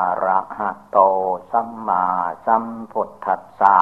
[0.00, 0.98] อะระหะโต
[1.52, 2.04] สัมมา
[2.46, 3.78] สัมพุทธัสสะ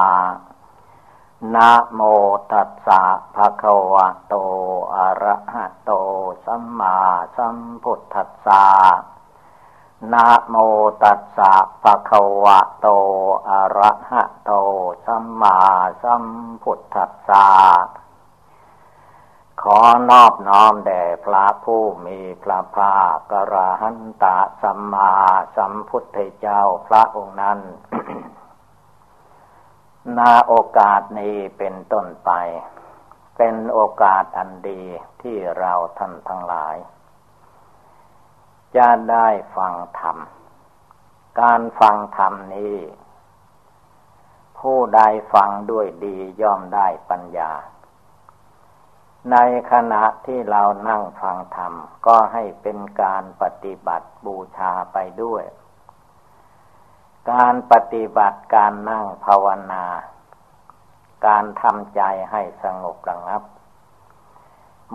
[1.55, 2.01] นะโม
[2.51, 3.01] ตัสสะ
[3.35, 4.35] ภะคะวะโต
[4.95, 5.91] อะระหะโต
[6.45, 6.97] สัมมา
[7.35, 8.65] สัมพุทธัสสะ
[10.13, 10.55] นะโม
[11.03, 11.53] ตัสสะ
[11.83, 12.87] ภะคะวะโต
[13.49, 14.51] อะระหะโต
[15.05, 15.57] สัมมา
[16.03, 16.25] สัม
[16.63, 17.47] พุทธัสสะ
[19.63, 19.79] ขอ
[20.09, 25.13] นอบน้อมแด่พระผู้มีพระภาคกระหันตะสัมมา
[25.55, 27.59] สัมพุทธเจ้าพระองค์นั้น
[30.17, 32.31] นาโอกาสนี้เป็นต้นไป
[33.37, 34.81] เป็นโอกาสอันดี
[35.21, 36.75] ที่เราท่านทั้งหลาย
[38.75, 40.17] จะได้ฟังธรรม
[41.41, 42.75] การฟังธรรมนี้
[44.59, 45.01] ผู้ใด
[45.33, 47.51] ฟังด้วยดีย่อมได้ปัญญา
[49.31, 49.37] ใน
[49.71, 51.73] ขณะที่เรานั่งฟังธรรม
[52.07, 55.43] ก็ให้เป็นการปฏิบัติบูชาไปด้วย
[57.31, 59.85] การปฏิบัติการนั่งภาวนา
[61.27, 63.43] การทำใจให้สงบระงับ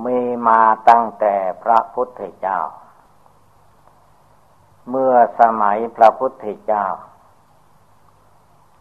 [0.04, 2.60] มีมาตั้งแต่พระพุทธเจ้า
[4.90, 6.86] เมื่อสมัยพระพุทธเจ้า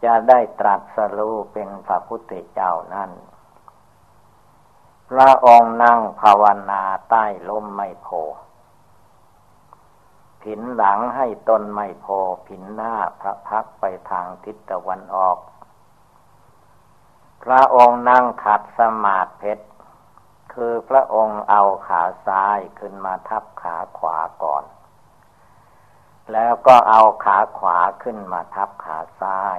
[0.04, 3.10] จะได้ตรัสรู้เป็นพระพุทธเจ้านั้น
[5.18, 8.08] ระองค์นั่งภาวนาใต้ล้มไม่โพ
[10.42, 12.06] ผินหลังให้ตนไม่โพ
[12.46, 15.38] ผินหน้าพระพักไปทางทิศตะวันออก
[17.44, 19.66] พระองค์นั่งขัดสมาธิเพชร
[20.54, 24.64] คือพระองค์เอาขาซ้ายขึ้นมาทับขาขวาก่อน
[26.32, 29.58] แล้วก็เอาขาขวาขึ้นมาทับขาซ้าย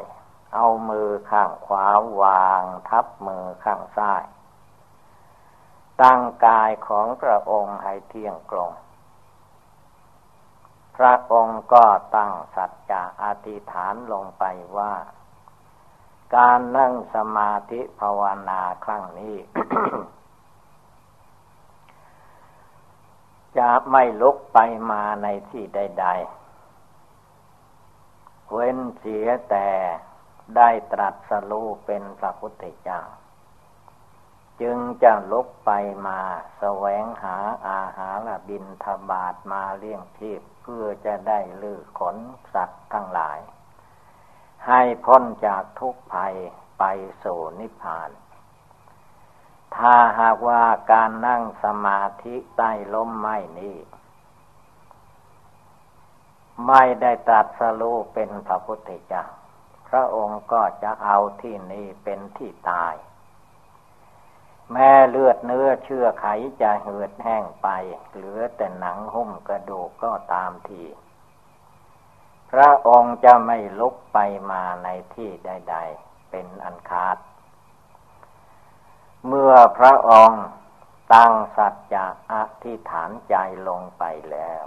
[0.54, 1.86] เอามือข้างขวา
[2.22, 4.24] วางทับมือข้างซ้าย
[6.02, 8.72] ตั้งกายของพระองค์ให้เที่ยงตรง
[10.96, 14.44] พระองค์ก็ตั้งสัจจะอธิษฐานลงไป
[14.78, 14.94] ว่า
[16.36, 19.36] การนั่งสมาธิภาวนาครั้งนี้
[23.58, 24.60] จะไม่ลุกไป
[24.92, 26.08] มาในที่ใด
[27.70, 29.70] ๆ เว้นเสียแต่
[30.56, 33.02] ได้ตรัสรู้เป็นพระพุทธเจ้า
[34.62, 35.72] จึงจะลุกไป
[36.08, 36.20] มา
[36.60, 42.18] แสวงหาอาหารบินทบาทมาเลี้ยงชีพเพื่อจะได้ลือขน
[42.54, 43.40] สัตว์ทั้งหลาย
[44.68, 46.36] ให้พ้นจากทุกภัย
[46.80, 46.84] ไป
[47.24, 48.10] สู่นิพพาน
[49.78, 53.78] ถ้าหากว่าการนั่งสมาธิใต้ล้มไม้นี้
[56.68, 59.26] ไม่ได้ตัดสรู้เป็นพระพุทธเจ้า
[59.88, 62.94] พระองค์ก็จะเอาที่นี้เป็นที่ตาย
[64.74, 66.26] แม่เลือดเนื้อเชื่อไข
[66.62, 67.68] จะเหือดแห้งไป
[68.14, 70.84] เหลือแต่หนังหุ้มกระดูกก็ตามที
[72.52, 74.20] พระองค์จะไม่ลุกไป
[74.52, 77.18] มาในที่ใด ๆ เป็นอันขาด
[79.28, 80.44] เมื่อพระองค์
[81.14, 82.34] ตั้งสัจจะอ
[82.64, 83.36] ธิษฐานใจ
[83.68, 84.64] ลงไปแล้ว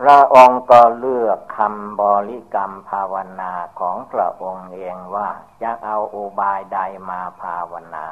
[0.00, 5.28] พระองค์ก็เลือกคำบริกรรมภาวนาของพระองค์เองว่า
[5.62, 6.78] จะเอาอุบายใด
[7.10, 8.06] มาภาวนา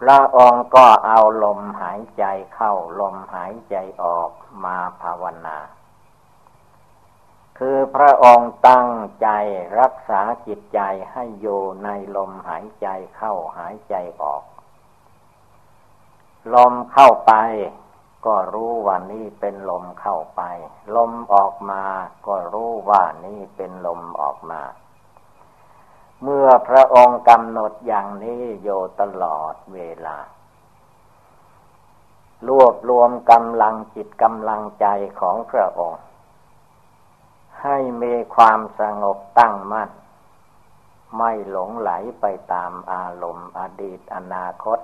[0.00, 4.30] พระองค์ก็เอาลมหายใจเข้าลมหายใจออก
[4.64, 5.58] มาภาวนา
[7.58, 8.90] คือพระองค์ตั้ง
[9.22, 9.28] ใจ
[9.80, 10.80] รักษาจิตใจ
[11.12, 14.42] ให้อยู่ในลมหายใจเข้าหายใจออก
[16.54, 17.32] ลมเข้าไป
[18.26, 20.42] ก็รู้ว่านี่เป็นลมเข้าไป
[20.96, 21.82] ลมออกมา
[22.26, 24.62] ก็รู้ว่านี่เป็นลมออกมา
[26.22, 28.68] เมื่อพระองค์กำหนดอย่างนี้โย
[29.00, 30.18] ตลอดเวลา
[32.48, 34.86] รวบรวมกำลังจิตกำลังใจ
[35.20, 36.02] ของพระองค์
[37.62, 39.90] ให้มีความสงบตั้งมั่น
[41.16, 44.78] ไม่หลงไหลไปตามอารมณ์อดีตอนาคต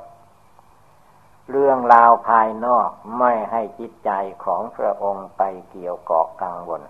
[1.50, 4.10] เรื่องราวภายนอกไม่ให้จิตใจ
[4.44, 6.82] ของพระองค์ไปเกี่ยวเกาะกังวล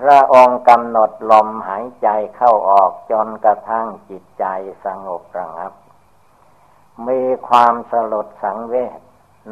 [0.00, 4.44] พระองค์กำหนดลมหายใจเข้าออกจนกระทั่งจิตใจ
[4.84, 5.72] สงบระงับ
[7.08, 9.00] มีความสลดสังเวช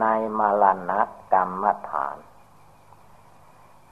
[0.00, 0.06] ใน
[0.38, 1.00] มรณะ
[1.32, 2.16] กรรมฐาน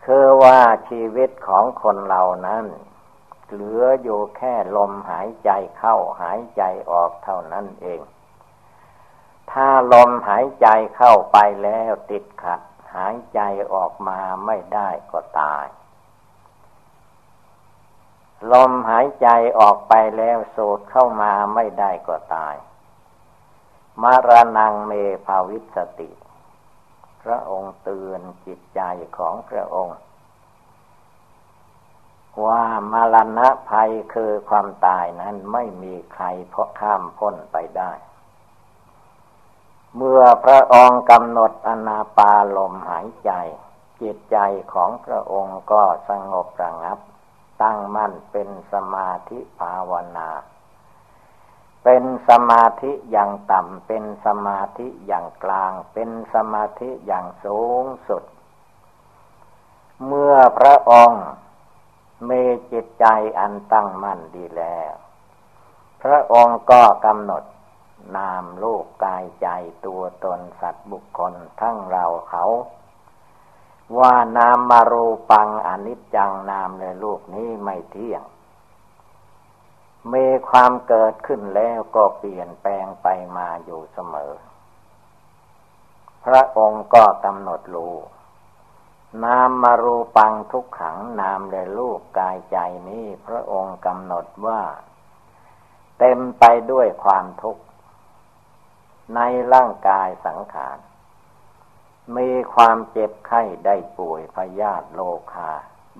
[0.04, 2.64] คือว่าชีวิตของคนเรานั้น
[3.50, 8.00] เหลืออยู่แค่ลมหายใจเข้าหายใจออกเท่านั้นเอง
[9.50, 12.60] ถ้าลมหายใจเข้าไปแล้วติดขัด
[12.94, 13.40] หายใจ
[13.74, 15.66] ออกมาไม่ได้ก็ตาย
[18.52, 19.28] ลมหายใจ
[19.58, 22.54] ออกไปแล้วสูดเข้ามาไม่ได้ก็ตาย
[24.02, 24.92] มรณงเม
[25.24, 26.10] ภาวิสติ
[27.22, 28.80] พระองค์เตือนจิตใจ
[29.16, 29.98] ของพระองค์
[32.44, 37.92] ว่ามรณะภัยคือความตายนั้นไม่มีใครเพาะข้ามพ้นไปได้
[39.96, 43.30] เมื่อพระองค์กำหนดอนาปาลมหายใจ
[44.00, 44.36] จิตใจ
[44.72, 46.98] ของพระองค์ก็สงบระงับ
[47.62, 50.28] ตั้งมั่นเป็นสมาธิภาวนา
[51.84, 58.24] เป็นสมาธิอย่างต่ำ เป็นสมาธิอย่างกลาง เป็นสมาธิอย่างสูงสุด
[60.06, 61.24] เมื่อพระองค์
[62.30, 62.42] มี
[62.72, 63.06] จิตใจ
[63.38, 64.92] อันตั้งมั่นดีแล้ว
[66.02, 67.42] พระองค์ก็กำหนด
[68.16, 69.48] นามโลกกายใจ
[69.86, 72.44] ตัวตนสัตว์บุคคลทั้งเราเขา
[73.98, 78.22] ว่านามมารูปังอนิจจังนามในลูกนี้ไม่เที่ยง
[80.12, 83.06] มีความเกิดขึ้นแล้วก็เปลี่ยนแปลงไป
[83.36, 84.32] มาอยู่เสมอ
[86.24, 87.96] พระองค์ก็กำหนดรู้
[89.24, 92.56] นามมารูปังทุกขังนามและลูกกายใจ
[92.88, 94.60] นี้ พระองค์กำหนดว่า
[95.98, 97.62] เต็มไปด้วยความทุกข์
[99.14, 99.20] ใน
[99.52, 100.78] ร่างกายสังขาร
[102.16, 105.00] มีความเจ็บไข้ได้ป่วยพยาธิโล
[105.32, 105.50] คา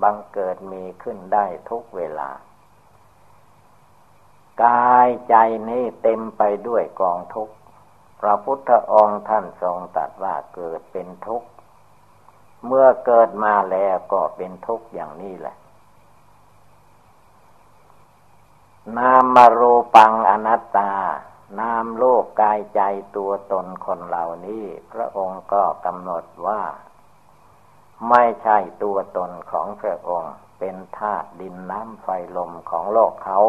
[0.03, 2.31] บังเกิดมีขึ้นได้ทุกเวลา
[4.65, 5.35] กายใจ
[5.69, 7.55] นี้เต็มไปด้วยกองทุกข์
[8.21, 11.49] พระพุทธองค์ท่านทรงตรัสว่าเกิดเป็นทุกข์
[12.67, 15.57] เมื่อเกิดมาแล้วก็เป็นทุกข์อย่างนี้แหละ
[18.97, 20.93] นามารูปังอนัตตา
[21.61, 22.81] นามโลกกายใจ
[23.17, 26.63] ตัวตนคนเหล่านี้ พระองค์ก็กำหนดว่า
[28.09, 33.41] ไม่ใช่ตัวตนของพระองค์ เป็นธาตุดินน้ำไฟลมของโลกเขา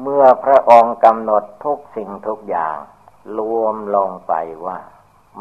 [0.00, 2.76] เมื่อพระองค์กำหนดทุกสิ่งทุกอย่าง
[3.38, 4.32] รวมลงไป
[4.66, 4.78] ว่า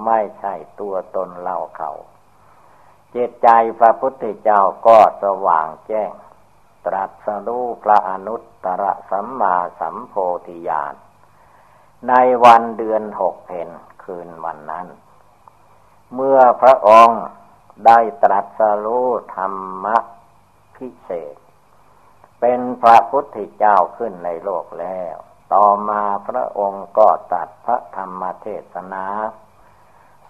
[0.05, 1.91] ไม่ใช่ตัวตนเล่าเขา
[3.15, 6.11] จิตใจพระพุทธเจ้าก็สว่างแจ้ง
[6.85, 10.13] ตรัสรู้พระอนุต ตรสัมมาสัมโพ
[10.47, 10.93] ธิญาณ
[12.07, 12.13] ใน
[12.45, 13.69] วันเดือนหกเพน
[14.03, 14.87] คืนวันนั้น
[16.13, 17.23] เมื่อพระองค์
[17.85, 19.97] ได้ตรัสรู้ธรรมะ
[20.75, 21.35] พิเศษ
[22.39, 25.15] เป็นพระพุทธเจ้าขึ้นในโลกแล้ว
[25.53, 29.05] ต่อมาพระองค์ก็ตัดพระธรรมเทศนา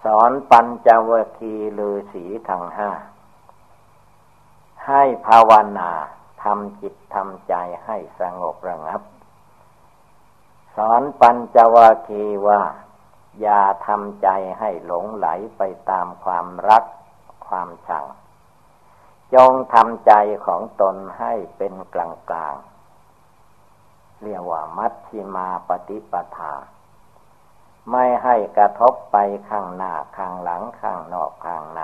[0.03, 2.91] สอนปัญจวคีลือสีทั้งห้า
[4.87, 5.91] ให้ภาวนา
[6.43, 7.53] ทำจิตทำใจ
[7.85, 9.01] ให้สงบระงับ
[10.75, 11.77] สอนปัญจว
[12.07, 12.61] คีว่า
[13.41, 15.27] อย่าทำใจให้หลงไหล
[15.57, 16.83] ไปตามความรัก
[17.47, 18.05] ความชัง
[19.33, 20.13] จงทำใจ
[20.45, 22.55] ของตนให้เป็นกลางกลาง
[24.21, 26.53] เรียกว่ามัชชิมาปฏิปทา
[27.91, 29.17] ไม่ให้กระทบไป
[29.49, 31.81] ข้างหน้าข้างหลังข้างนอกข้างใน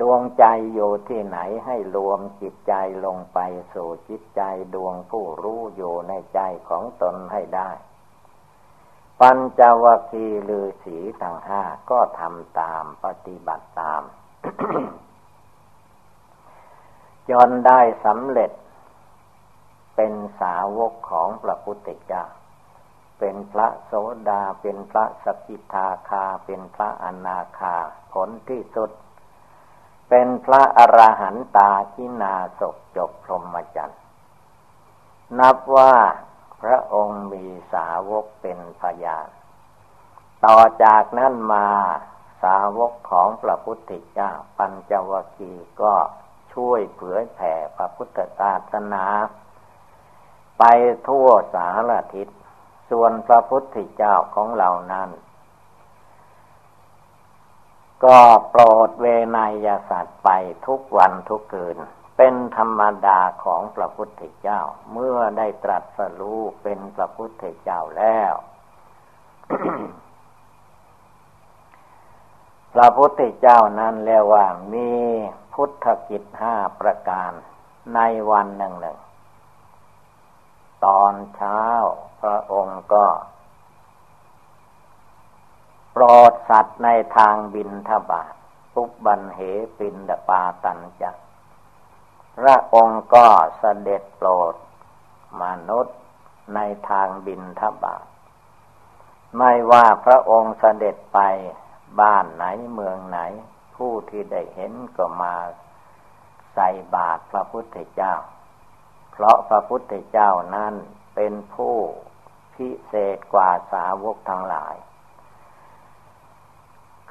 [0.00, 0.44] ดวงใจ
[0.74, 2.72] อยู่ที่ไหนให้รวมจิตใจ
[3.04, 3.38] ลงไป
[3.74, 4.42] สู่จิตใจ
[4.74, 7.70] ดวงผู้รู้อยู่ในใจของตนให้ได้
[9.20, 14.02] ปัญจวัคคีย์ลือสีทั้งห้าก็ทำตามปฏิบัติตาม
[17.30, 18.52] จนได้สำเร็จ
[19.96, 22.24] เป็นสาวกของพระพุทธเจ้า
[23.18, 23.92] เป็นพระโส
[24.28, 27.76] ดาเป็นพระสกิทาคา เป็นพระอนาคา
[28.12, 28.90] ผลที่สุด
[30.10, 32.62] เป็นพระอรหันตาทินาศ
[32.96, 34.00] จบพรหมจรรย์
[35.38, 35.94] นับว่า
[36.62, 39.28] พระองค์มีสาวกเป็นพยาน
[40.44, 41.68] ต่อจากนั้นมา
[42.42, 45.52] สาวกของพระพุทธเจ้าปัญจวคี
[45.82, 45.94] ก็
[46.52, 49.04] ช่วยเผยแผ่พระพุทธศาสนา
[50.58, 50.64] ไป
[51.08, 52.28] ทั่วสารทิศ
[52.90, 55.08] ส่วนพระพุทธเจ้าของเรานั้น
[58.04, 58.18] ก็
[58.50, 60.28] โปรดเวนยสัตว์ไป
[60.66, 61.76] ทุกวันทุกคืน
[62.16, 64.60] เป็นธรรมดาของพระพุทธเจ้า
[64.92, 68.32] เมื่อได้ตรัสรู้เป็นพระพุทธเจ้าแล้ว
[72.74, 74.90] พระพุทธเจ้านั้นเรียกว่ามี
[75.54, 77.32] พุทธกิจห้าประการ
[77.94, 78.98] ในวันหนึ่งหนึ่ง
[80.84, 81.62] ตอนเช้า
[82.20, 83.06] พระองค์ก็
[85.92, 88.34] โปรดสัตว์ในทางบินทบาท
[88.74, 89.40] ปุบบันเห
[89.78, 91.16] ปินดปาตันจัก
[92.38, 93.26] พระองค์ก็
[93.58, 94.54] เสด็จโปรด
[95.42, 95.98] มนุษย์
[96.54, 98.04] ในทางบินทบาท
[99.38, 101.18] ไม่ว่าพระองค์เสด็จไป
[102.00, 103.18] บ้านไหนเมืองไหน
[103.76, 105.34] ผู้ที่ได้เห็นก็มา
[106.54, 108.14] ใส่บาตรพระพุทธเจ้า
[109.10, 110.74] เพราะพระพุทธเจ้านั้น
[111.14, 111.76] เป็นผู้
[112.54, 114.74] พิเศษกว่าสาวกทั้งหลาย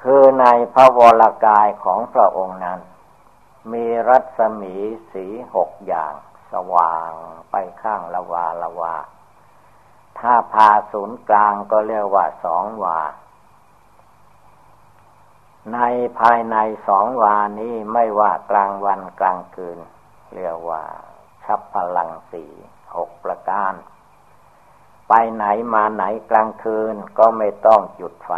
[0.02, 2.80] คือในพระวรากายของพระองค์นั้น
[3.72, 4.74] มีรัศมี
[5.12, 6.14] สีหกอย่าง
[6.52, 7.10] สว่าง
[7.50, 8.96] ไปข้างละวาละวา
[10.18, 13.00] ถ้าพาศูนย์กลางก็เรียกว่าสองวา
[15.74, 15.78] ใน
[16.18, 16.56] ภายใน
[16.88, 19.78] สองวานี้ไม่ว่ากลางวันกลางคืน
[20.34, 20.82] เรียกว่า
[21.44, 22.44] ชับพลังสี
[22.96, 23.72] หกประการ
[25.08, 28.32] ไปไหนมาไหนกลางคืนก็ไม่ต้องจุดไฟ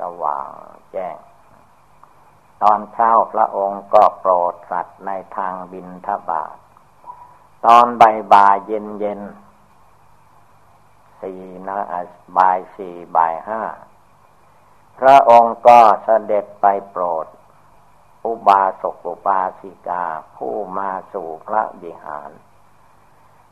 [0.00, 0.50] สว่าง
[0.92, 1.16] แจ้ง
[2.62, 6.56] ตอนเช้าพระองค์ก็โปรดสัตว์ในทางบินทบาท
[7.66, 8.02] ตอนใบ
[8.32, 9.20] บ่ายเย็นเย็น
[11.20, 11.78] สี่นะ
[12.36, 13.62] บ่ายสี่บ่ายห้า
[14.98, 17.26] พระองค์ก็เสด็จไปโปรด
[18.26, 20.04] อุบาสกอุบาสิกา
[20.36, 22.30] ผู้มาสู่พระวิหาร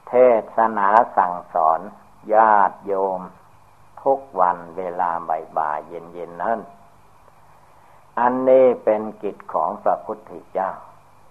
[0.08, 0.12] เท
[0.56, 1.80] ศนาสั่งสอน
[2.34, 3.20] ญาติโยม
[4.02, 6.58] ทุกวันเวลาบ่ายบ่ายเย็นเย็นนั้น
[8.18, 10.70] อันนี้เป็นกิจของพระพุทธเจ้า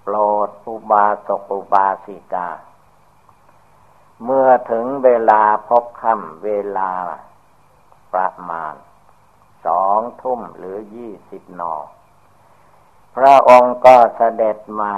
[0.04, 0.16] โปร
[0.48, 2.50] ดอุบาสกอุบาสิกา
[4.24, 6.92] เมื่อถึงเวลาพบค่ำเวลา
[8.14, 8.76] ประมาณ
[9.66, 11.76] สองทุ่มหรือยี่สิบนอ
[13.16, 14.96] พระองค์ก็เสด็จมา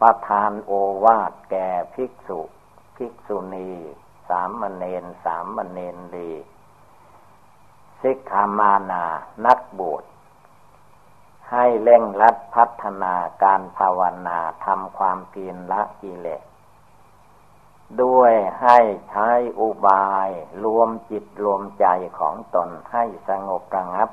[0.00, 0.72] ประทานโอ
[1.04, 2.40] วาทแก่ภิกษุ
[2.96, 3.70] ภิกษุณี
[4.28, 6.30] สามมเณรสามมเณรดี
[8.02, 9.04] สิกขามานา
[9.46, 10.04] นักบวช
[11.50, 16.42] ให้เร่งรัดพัฒนาการภาวนาทำความเพียรละกิเลส
[18.02, 18.78] ด้วยให้
[19.10, 19.30] ใช้
[19.60, 20.28] อุบาย
[20.64, 21.86] รวมจิตรวมใจ
[22.18, 24.10] ของตนให้สงบระงับ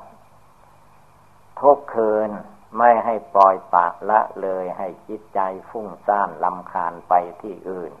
[1.60, 2.30] ทุกคืน
[2.78, 7.92] ไม่ให้ปล่อยปะละเลยให้จิตใจฟุ้งซ่านลำคาญไปที่อื่น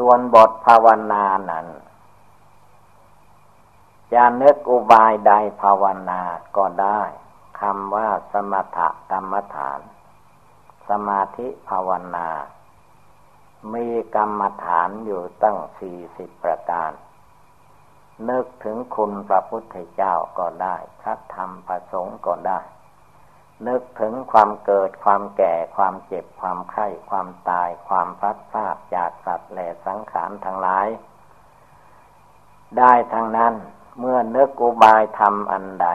[0.00, 1.66] ส่วนบทภาวนานั้น
[4.12, 6.20] จะนึกอุบายใดภาวนา
[6.56, 7.00] ก็ได้
[7.60, 8.78] คำว่าสมถ
[9.10, 9.80] กรรมฐาน
[10.88, 12.28] สมาธิภาวนา
[13.74, 16.90] มีกรรมฐานอยู่ตั้งสี่สิบประการ
[18.28, 22.60] นึกถึงคุณพระพุทธเจ้าก็ได้ชัดธรรมประสงค์ก็ได้
[23.66, 30.88] นึกถึงความเกิดความแก่ความเจ็บความไข้ความตายความพัดพลาดจากสัตว์และสังขารทั้งหลาย
[32.78, 33.54] ได้ทั้งนั้น
[33.98, 35.88] เมื่อนึกอุบายทำอันใด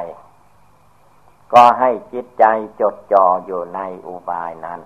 [1.54, 2.46] ก็ให้จิตใจ
[2.82, 4.82] จดจ่ออยู่ในอุบายนั้น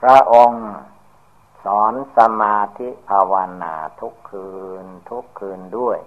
[0.00, 0.64] พระองค์
[1.64, 4.50] สอนสมาธิภาวนาทุกคื
[4.84, 5.98] นทุกคืนด้วย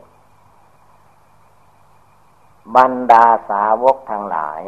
[2.75, 4.61] บรรดาสาวกทั้งหลาย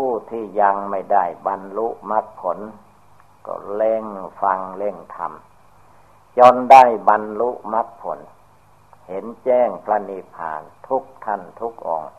[0.00, 2.58] ผู้ที่ยังไม่ได้บรรลุมรรคผล
[3.46, 4.04] ก็เล่ง
[4.42, 8.18] ฟังเล่งทำจนได้บรรลุมรรคผล
[9.08, 12.12] เห็นแจ้งพระนิพพานทุกท่านทุกองค์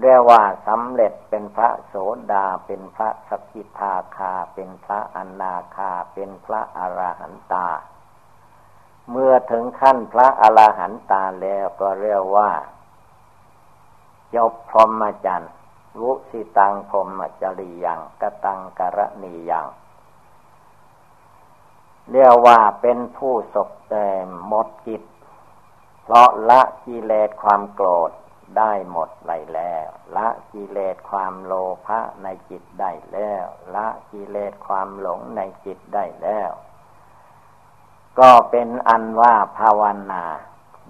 [0.00, 1.94] เรียกว่าสำเร็จเป็นพระโส
[2.32, 7.68] ดาเป็นพระสกิทาคา เป็นพระอนาคา เป็นพระอรหันตา
[9.10, 12.50] เมื่อถึงขั้นพระอรหันตาแล้วก็เรียกว่า
[14.34, 15.52] จบพรหมจรรย์
[16.00, 19.66] วุสิตังพรมจริยังกตังกรณียัง
[22.10, 24.06] เรียกว่าเป็นผู้ศกแต่
[24.46, 25.02] หมดจิต
[26.02, 28.10] เพราะละกิเลสความโกรธ
[28.58, 31.52] ได้หมดไปแล้ว ละกิเลสความโล
[31.86, 33.44] ภะในจิตได้แล้ว
[33.74, 36.50] ละกิเลสความหลงในจิตได้แล้ว
[38.18, 39.82] ก็เป็นอันว่าภาว
[40.12, 40.24] นา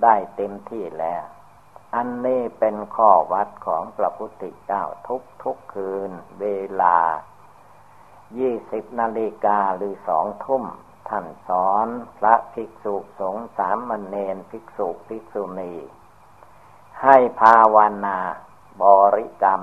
[0.02, 1.24] ได้เต็มที่แล้ว
[1.94, 6.46] อันนี้เป็นข้อวัดของพระพุทธเจ้าทุกทุกคืน เว
[6.82, 6.98] ลา
[8.38, 10.64] ยี่สิบนาฬิกาหรือสองทุ่ม
[11.08, 11.86] ท่านสอน
[12.18, 15.74] พระภิกษุสงฆ์สามมเณรภิกษุภิกษุณี
[17.02, 18.18] ให้ภาวนา
[18.82, 18.84] บ
[19.16, 19.62] ริกรรม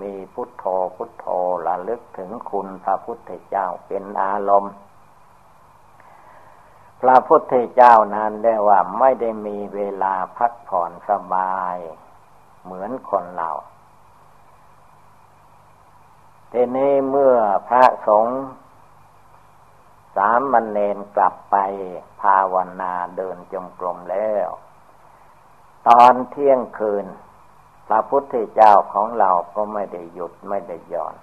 [0.00, 0.64] มีพุทโธ
[0.96, 1.26] พุทโธ
[1.66, 4.74] ระลึกถึงคุณพระพุทธเจ้าเป็นอารมณ์
[7.00, 11.76] พระพุทธเจ้านั้นได้ว่าไม่ได้มีเวลาพักผ่อนสบาย
[12.62, 13.50] เหมือนคนเรา
[16.52, 17.36] ทีนี้เมื่อ
[17.68, 18.40] พระสงฆ์
[20.16, 21.56] สามมันเนนกลับไป
[22.22, 24.48] ภาวนาเดินจงกรมแล้ว
[25.88, 27.06] ตอนเที่ยงคืน
[27.88, 31.14] พระพุทธเจ้าของเราก็ไม่ได้หยุดไม่ได้หย่อน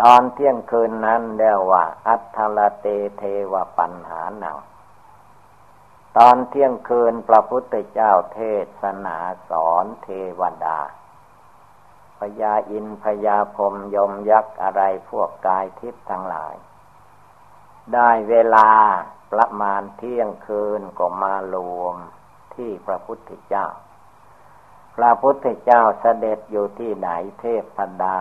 [0.00, 2.86] ตอนเที่ยงคืนนั้นเรียกว่า อัตลเต
[3.18, 3.22] เท
[3.52, 4.58] วปัญหาหนัง
[6.18, 8.40] ตอนเที่ยงคืนพระพุทธเจ้าเท
[8.80, 9.16] ศนา
[9.50, 10.08] สอนเท
[10.40, 10.80] วดา
[12.18, 16.54] พญาอินพญาพรมยมยักษ์อะไรพวกกายทิพย์ทั้งหลาย
[17.94, 18.68] ได้เวลา
[19.32, 21.96] ประมาณเที่ยงคืนก็มารวม
[22.54, 23.66] ที่พระพุทธเจ้า
[24.96, 27.08] พระพุทธเจ้าเสด็จอยู่ที่ไหน
[27.40, 27.44] เท
[27.76, 28.18] พดา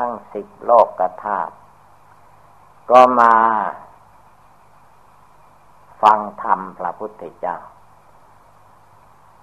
[0.00, 1.54] ทั้งสิบโลกกธาตุ
[2.90, 3.34] ก็มา
[6.02, 7.56] ฟังธรรมพระพุทธเจ้า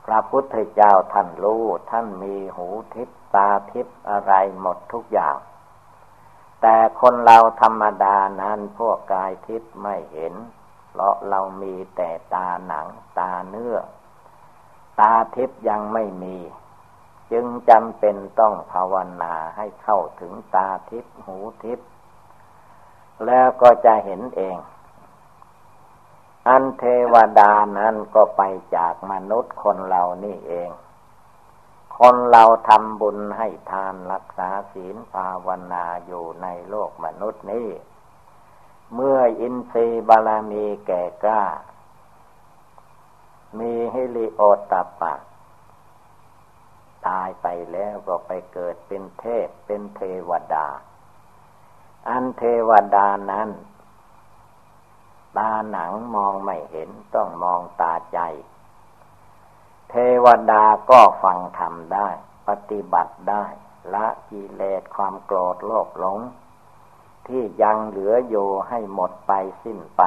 [0.06, 5.38] พระพุทธเจ้าท่านรู้ ท่านมีหูทิพตาทิพอะไรหมดทุกอย่าง
[6.62, 10.34] แต่คนเราธรรมดานั้นพวกกายทิพไม่เห็น
[10.90, 12.88] เพราะเรามีแต่ตาหนัง
[13.20, 13.78] ตาเนื้อ
[15.00, 16.38] ตาทิพยังไม่มี
[17.32, 21.80] จึงจำเป็นต้องภาวนาให้เข้าถึงตาทิพหูทิพ
[23.26, 24.58] แล้วก็จะเห็นเอง
[26.48, 28.42] อันเทวดานั้นก็ไป
[28.76, 30.70] จากมนุษย์คนเรานี่เอง
[31.98, 37.68] คนเราทำบุญให้ทานรักษาศีลภาวนาอยู่ในโลกมนุษย์นี้
[38.96, 41.44] เมื่ออินทรีย์บาลามีแก่กล้า
[43.60, 44.42] มีฮิริโอ
[44.72, 45.14] ตปะ
[47.08, 50.68] ตายไปแล้วก็ไปเกิดเป็นเทพเป็นเทวดา
[52.10, 53.50] อันเทวดานั้น
[55.38, 58.20] ตาหนังมองไม่เห็นต้องมองตาใจ
[59.90, 62.10] เทวดาก็ฟังธรรมได้
[62.48, 63.46] ปฏิบัติได้
[63.94, 66.20] ละกิเลสความโกรธโลภหลง
[67.28, 69.32] ที่ยังเหลืออยู่ให้หมดไป
[69.64, 70.04] สิ้นไป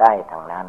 [0.00, 0.66] ได้ทั้งนั้น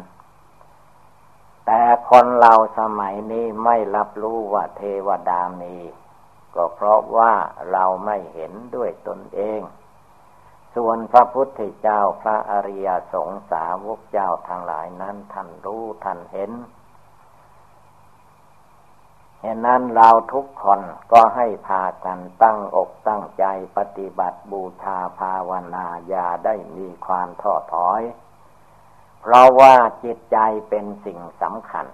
[1.72, 5.76] แต่คนเราสมัยนี้ไม่รับรู้ว่าเทวดามี
[6.54, 7.32] ก็เพราะว่า
[7.72, 9.60] เราไม่เห็นด้วยตนเอง
[10.74, 16.52] ส่วนพระพุทธเจ้าพระอริยสงสาวกเจ้าทั้งหลายนั้นท่านรู้ท่านเห็น
[19.40, 20.80] เหตุนั้นเราทุกคน
[21.12, 23.44] ก็ให้พากันตั้งอกตั้งใจ
[23.76, 28.02] ปฏิบัติบูชาภาวนาอย่าได้มีความท้อถอย
[29.20, 29.74] เพราะว่า
[30.04, 31.86] จิตใจเป็นสิ่งสำคัญ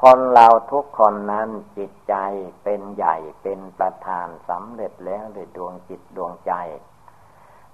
[0.00, 1.48] คนเราทุกคนนั้น
[1.78, 2.14] จิตใจ
[2.62, 6.52] เป็นใหญ่เป็นประธานสำเร็จแล้วด้วยดวงจิตดวงใจ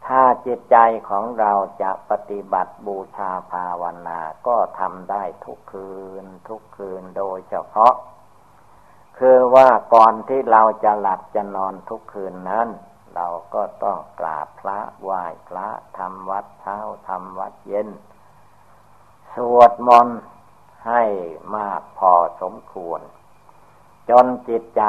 [0.07, 0.77] ถ้าจิตใจ
[1.09, 5.92] ของเราจะปฏิบัติบูชาภาวนา ก็ทำได้ทุกคื
[6.23, 7.94] น ทุกคืนโดยเฉพาะ
[9.18, 12.68] คือว่าก่อนที่เราจะหลับจะนอนทุกคืนนั้น
[13.14, 15.68] เราก็ต้องกราบพระไหว้พระ
[15.99, 17.88] ทำวัดเช้าทำวัดเย็น
[19.35, 20.20] สวดมนต์
[20.87, 21.03] ให้
[21.57, 23.01] มากพอสมควร
[24.11, 24.83] จนจิตใจ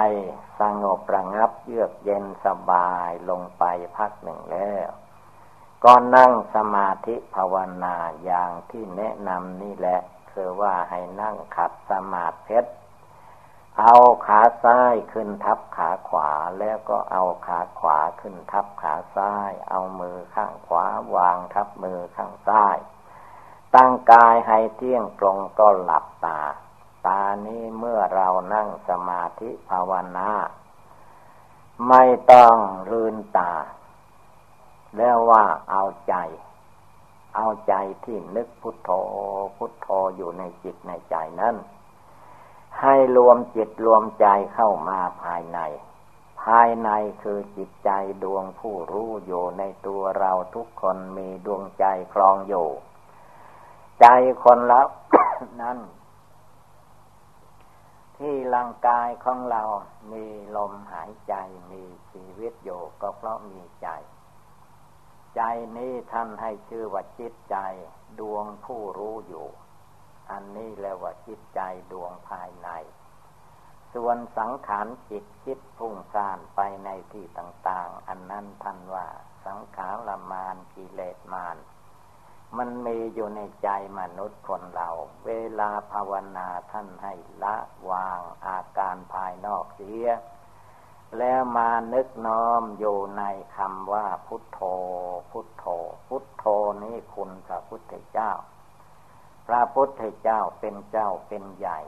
[0.60, 3.64] สงบระงับเยือกเย็นสบายลงไป
[3.98, 4.90] พักหนึ่งแล้ว
[5.84, 10.00] ก็นั่งสมาธิภาวนาอย่างที่แนะนำนี่แหละ
[10.32, 12.60] คือว่าให้นั่งขัดสมาธิ
[13.80, 22.78] เอาขาซ้ายขึ้นทับขาขวาแล้วก็เอาขาขวาขึ้นทับขาซ้าย เอามือข้างขวาวางทับมือข้างซ้าย
[23.76, 26.40] ตั้งกายให้เที่ยงตรงก็หลับตา
[27.08, 30.30] ตานี้เมื่อเรานั่งสมาธิภาวนา
[31.90, 32.56] ไม่ต้อง
[32.92, 33.54] ลืนตา
[34.98, 36.16] แล้วว่าเอาใจ
[37.36, 38.90] เอาใจที่นึกพุทโธ
[39.58, 41.56] พุทโธอยู่ในจิตในใจนั้น
[42.82, 45.60] ให้รวมจิตรวมใจเข้ามาภายใน
[46.44, 46.90] ภายใน
[47.22, 47.90] คือจิตใจ
[48.24, 52.68] ดวงผู้รู้อยู่ในตัวเราทุกคนมีดวงใจคลองอยู่
[54.02, 54.08] ใจ
[54.44, 54.88] คนแล้ว
[55.62, 55.80] นั้น
[58.18, 59.64] ที่ร่างกายของเรา
[60.12, 61.36] มีลมหายใจ
[61.72, 63.90] มีชีวิตอยู่ก็เพราะมีใจ
[65.36, 65.42] ใจ
[65.78, 67.58] นี้ท่านให้ชื่อว่าจิตใจ
[68.20, 69.48] ดวงผู้รู้อยู่
[70.32, 72.70] อันนี้เรียกว่าจิตใจดวงภายใน
[73.94, 79.08] ส่วนสังขารจิตคิดพุ่งซ่านไปในที่ต่าง ๆ อันนั้นท่านว่า
[79.46, 81.75] สังขารมานกิเลสมานมัน
[82.58, 84.90] มันมีอยู่ในใจมนุษย์คนเรา
[85.26, 87.56] เวลาภาวนาท่านให้ละ
[87.90, 90.08] วางอาการภายนอกเสีย
[91.18, 93.24] แล้วมานึกน้อมอยู่ใน
[93.56, 94.60] คำว่าพุทโธ
[95.32, 95.66] พุทโธ
[96.08, 96.46] พุทโธ
[96.84, 98.32] นี้คุณพระพุทธเจ้า
[99.48, 101.80] พระพุทธเจ้าเป็นเจ้าเป็นใหญ่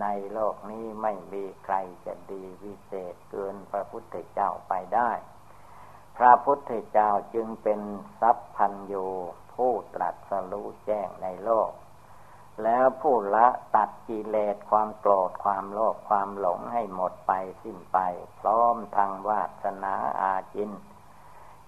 [0.00, 1.74] ในโลกนี้ไม่มีใคร
[2.06, 5.10] จะดีวิเศษเกินพระพุทธเจ้าไปได้
[6.16, 7.80] พระพุทธเจ้าจึงเป็น
[8.20, 8.94] ทรัพพันโย
[9.56, 11.70] ผู้ตรัสรู้แจ้งในโลก
[12.62, 17.98] แล้วผู้ละตัดกิเลสความโกรธความโลภความหลงให้หมดไปสิ้นไป
[18.40, 20.70] พร้อมทางวาสนาอาจิน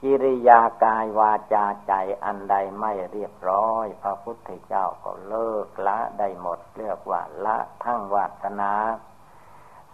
[0.03, 1.93] กิริยากายวาจาใจ
[2.25, 8.73] อันใดไม่เรียบร้อย พระพุทธเจ้าก็เลิกละได้หมดเรียกว่าละทั้งวาสนา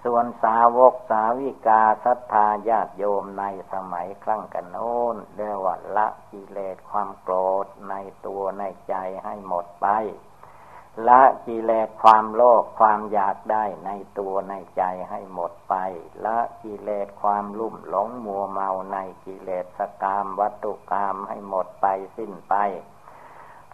[0.05, 7.35] ส่วนสาวกสาวิกาศรัทธาญาติโยมในสมัยครั้งกันโน้นเรียกว่าละกิเลสความโกร
[7.65, 7.95] ธใน
[8.27, 9.89] ตัวในใจให้หมดไป
[11.09, 15.75] ละกิเลสความโลภความอยากได้ในตัวในใจให้หมดไป
[16.25, 21.87] ละกิเลสความลุ่มหลงมัวเมาในกิเลสกามวัตถุกรรมให้หมดไป
[22.17, 22.55] สิ้นไป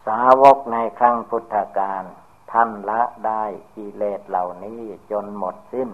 [0.07, 2.05] สาวกในครั้งพุทธกาล
[2.53, 3.45] ท่านละได้
[3.77, 5.91] กิเลสเหล่านี้จนหมดสิ้น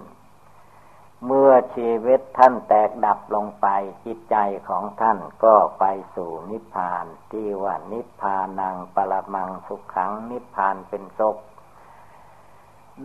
[1.26, 3.66] เมื่อชีวิตท่านแตกดับลงไป
[4.04, 4.36] จิตใจ
[4.68, 11.36] ของท่านก็ไปสู่นิพพาน ที่ว่านิพพานังปรมังสุขขังนิพพานเป็นศพ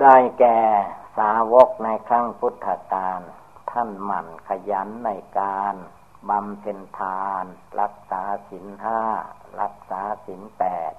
[0.01, 0.59] ได้แก่
[1.17, 3.21] สาวกในครั้งพุทธกาล
[3.71, 5.75] ท่านหมั่นขยันในการ
[6.29, 7.45] บำเพ็ญทาน
[7.79, 9.01] รักษาศีลห้า
[9.61, 10.93] รักษาศีลแปด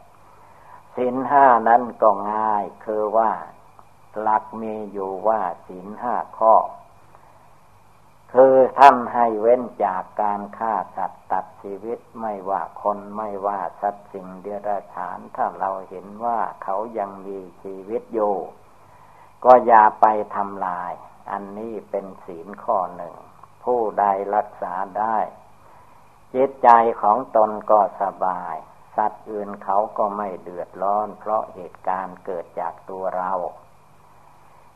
[0.97, 3.31] ศีลห้านั้นก็ง่ายคือว่า
[4.21, 6.55] หลักมีอยู่ว่าศีลห้าข้อ
[8.33, 18.37] คือท่านให้เว้นจากการฆ่าสัตว์ตัดชีวิตไม่ว่าคนไม่ว่าสัตว์สิ่งเดรัจฉาน ถ้าเราเห็นว่าเขายังมีชีวิตอยู่
[19.45, 20.93] ก็อย่าไปทำลาย
[21.31, 23.15] อันนี้เป็นศีลข้อหนึ่ง
[23.65, 25.19] ผู้ใดรักษาได้
[26.35, 26.69] จิตใจ
[27.03, 28.55] ของตนก็สบาย
[28.97, 33.33] สัตว์อื่นเขาก็ไม่เดือดร้อน เพราะเหตุการณ์เกิดจากตัวเรา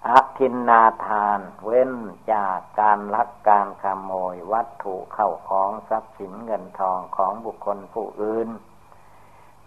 [0.08, 1.92] อทินนาทาน เว้น
[2.32, 8.48] จากการลักการขโมยวัตถุเข้าของทรัพย์สินเงินทองของบุคคลผู้อื่น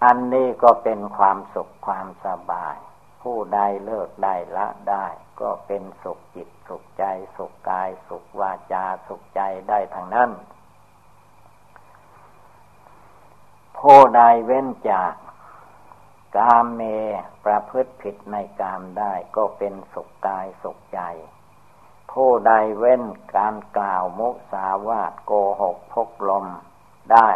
[0.04, 2.76] อันนี้ก็เป็นความสุขความสบาย
[3.22, 5.06] ผู้ใดเลิกได้ละได้
[5.42, 7.04] ก็เป็นสุขจิตสุขใจ
[7.36, 10.32] สุขกายสุขวาจาสุขใจได้ทางนั้น
[13.80, 15.14] ผู้ใดเว้นจาก
[16.38, 16.82] กามเม
[17.46, 21.00] ประพฤติผิดในกามได้ก็เป็นสุขกายสุขใจ
[22.12, 23.04] ผู้ใดเว้น
[23.36, 26.46] การกล่าวมุสาวาทโกหกพกลม
[27.12, 27.30] ได้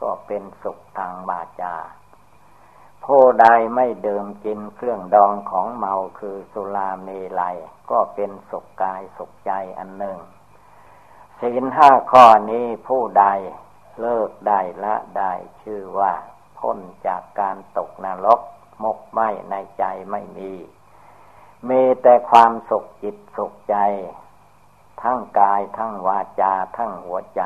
[0.00, 1.76] ก็เป็นสุขทางบาจา
[3.04, 7.08] ผู้ใดไม่เดิมกินเครื่องดองของเมาคือสุราเม
[7.40, 7.56] ลัย
[7.90, 10.18] ก็เป็นสุขกายสุขใจอันหนึ่ง
[11.40, 13.26] ศีลห้าข้อนี้ผู้ใด
[14.00, 16.12] เลิกได้ละได้ชื่อว่า
[16.62, 18.40] พ้นจากการตกนรก
[18.84, 19.20] มกไหม
[19.50, 20.52] ในใจไม่มี
[21.68, 23.76] มีแต่ความสุขจิตสุขใจ
[25.02, 27.42] ทั้งกายทั้งวาจาทั้งหัวใจ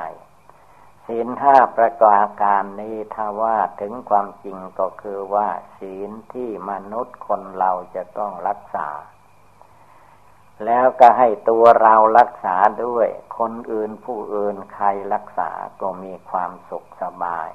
[1.07, 5.49] ศีลห้าประกอบการนี้ถ้าว่าถึงความจริงก็คือว่า
[5.79, 8.89] ศีลที่มนุษย์คนเราจะต้องรักษา
[10.65, 15.51] แล้วก็ให้ตัวเรารักษาด้วย คนอื่นผู้อื่นใครรักษา
[15.81, 17.49] ก็มีความสุขสบาย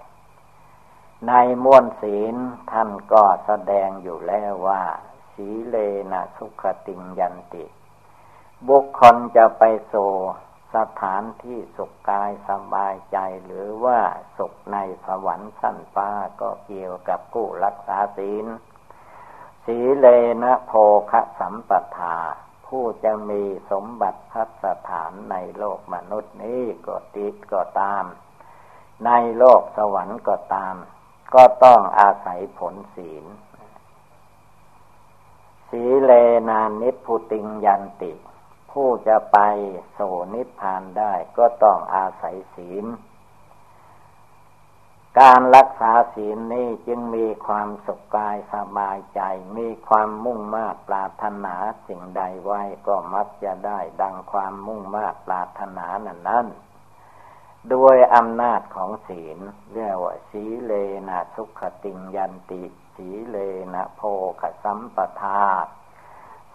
[1.28, 2.36] ในม้วนศีล
[2.72, 4.84] ท่านก็แสดงอยู่แล้วว่า
[5.34, 5.78] สีเล
[6.12, 7.66] นะสุขติงยันติ
[8.68, 9.94] บุคคลจะไปโซ
[10.76, 14.00] สถานที่สุขกายสบายใจหรือว่า
[14.38, 16.10] สุขในสวรรค์สั้นฟ้า
[16.42, 18.46] ก็เกี่ยวกับผู้รักษาศีล
[19.66, 20.08] สีเล
[20.44, 20.72] นะโพ
[21.12, 22.18] คสัมปทา
[22.68, 28.04] ผู้จะมีสมบัติพัสถานในโลกมนุษย์นี้ก็ติดก็ตาม
[29.06, 30.76] ในโลกสวรรค์ก็ตาม
[31.36, 33.26] ก็ต้องอาศัยผลศีล
[35.70, 36.12] สีเล
[36.50, 38.14] นานิพุติงยันติ
[38.72, 39.38] ผู้จะไป
[39.94, 40.00] โส
[40.34, 42.86] นิพพานได้ก็ต้องอาศัยศีล
[45.20, 49.22] การรักษาศีลนี้จึงมีความสุขกายสบายใจ
[49.58, 51.56] มีความมุ่งมา่ปรารถนา
[51.88, 56.46] สิ่งใดไว้ก็มักจะได้ดังความมุ่งมา่ปรารถนานั้นนั้น
[57.74, 59.40] ด้วยอำนาจของศีล
[59.74, 60.74] เรียกว่าสีเล
[61.10, 62.64] นะสุขติงยันติ
[62.96, 63.38] สีเล
[63.74, 64.02] นะโพ
[64.42, 65.44] คสัมปทา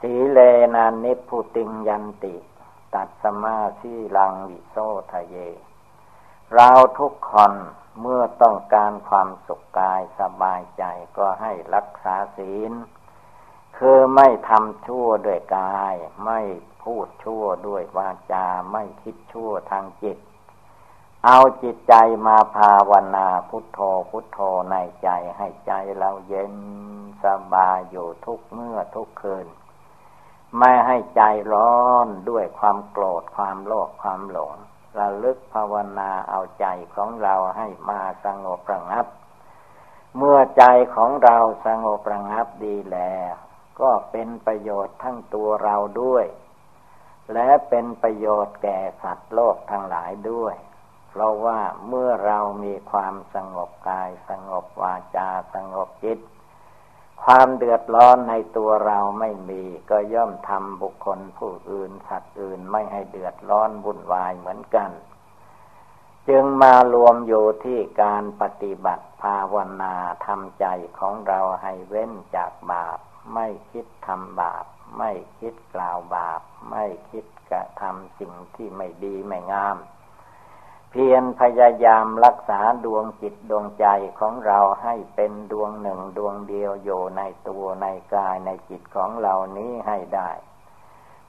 [0.01, 0.41] สีเล
[0.75, 2.35] นะนิพุติงยันติ
[2.95, 4.77] ตัดสมาสีลังวิโส
[5.13, 5.37] ทะเย
[6.55, 7.53] เราทุกคน
[8.01, 10.85] เมื่อต้องการความสุขกายสบายใจ
[11.17, 12.73] ก็ให้รักษาศีล
[13.77, 16.41] คือไม่ทำชั่วด้วยกาย ไม่
[16.83, 20.19] พูดชั่วด้วยวาจา ไม่คิดชั่วทางจิต
[21.29, 21.95] เอาจิตใจ
[22.27, 24.39] มาภาวนาพุทโธพุทโธ
[24.71, 26.55] ในใจให้ใจเราเย็น
[27.25, 29.47] สบายอยู่ทุกเมื่อทุกคืน
[30.59, 34.55] ไม่ให้ใจร้อนด้วยความโกรธความโลภความหลง
[34.99, 39.07] ระลึกภาวนาเอาใจของเราให้มาสงบระงับ
[40.17, 40.65] เมื่อใจ
[40.97, 43.33] ของเราสงบระงับดีแล้ว
[43.81, 46.27] ก็เป็นประโยชน์ทั้งตัวเราด้วย
[47.33, 50.57] และเป็นประโยชน์แก่สัตว์โลกทั้งหลายด้วย
[51.19, 56.19] เพราะว่าเมื่อเรามีความสงบกาย สงบวาจา สงบจิต
[57.25, 64.91] ความเดือดร้อนในตัวเราไม่มี ก็ย่อมทำบุคคลผู้อื่นสัตว์อื่นไม่ให้เดือดร้อนวุ่นวายเหมือนกัน
[66.29, 69.95] จึงมารวมอยู่ที่การปฏิบัติภาวนา
[70.27, 70.67] ทำใจ
[70.99, 72.99] ของเราให้เว้นจากบาป
[73.35, 74.65] ไม่คิดทำบาป
[74.99, 79.79] ไม่คิดกล่าวบาป ไม่คิดกระทำสิ่งที่ไม่ดีไม่งาม
[80.97, 83.87] พียรพยายามรักษาดวงจิตดวงใจ
[84.21, 90.31] ของเราให้เป็นดวงหนึ่งดวงเดียวอยู่ในตัวในกายในจิตของเรานี้ให้ได้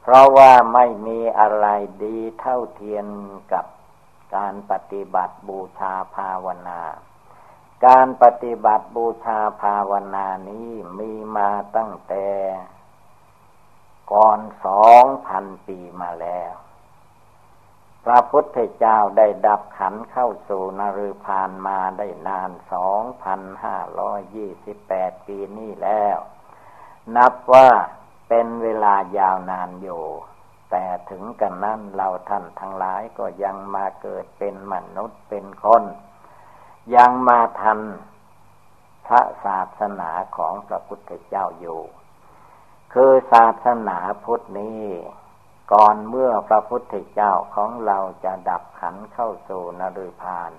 [0.01, 1.67] เพราะว่าไม่มีอะไร
[2.03, 3.07] ดีเท่าเทียม
[3.53, 3.65] กับ
[4.35, 6.81] การปฏิบัติบูชาภาวนา
[7.85, 12.27] การปฏิบัติบูชาภาวนานี้มีมาตั้งแต่
[14.11, 16.53] ก่อนสองพันปีมาแล้ว
[18.09, 26.17] พระพุทธเจ้าได้ดับขันเข้าสู่นรุพานมาได้นานสองพันห้าร้อยยี่สิบแปดปีนี้แล้ว
[27.15, 27.69] นับว่า
[28.27, 30.03] เป็นเวลายาวนานอยู่
[30.71, 35.83] แต่ถึงกันนั้นเราท่านทั้งหลายก็ยังมาเกิดเป็นมนุษย์เป็นคน
[36.95, 37.79] ยังมาทัน
[39.07, 41.81] พระศาสนาของพระพุทธเจ้าอยู่
[42.93, 44.83] คือศาสนาพุทธนี้
[45.73, 50.51] ก่อนเมื่อพระพุทธเจ้าของเราจะดับขันเข้าสู่นรุพาน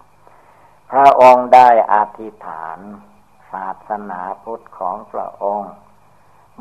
[0.91, 2.79] พระองค์ได้อธิษฐาน
[3.53, 5.73] ศาสนาพุทธของพระองค์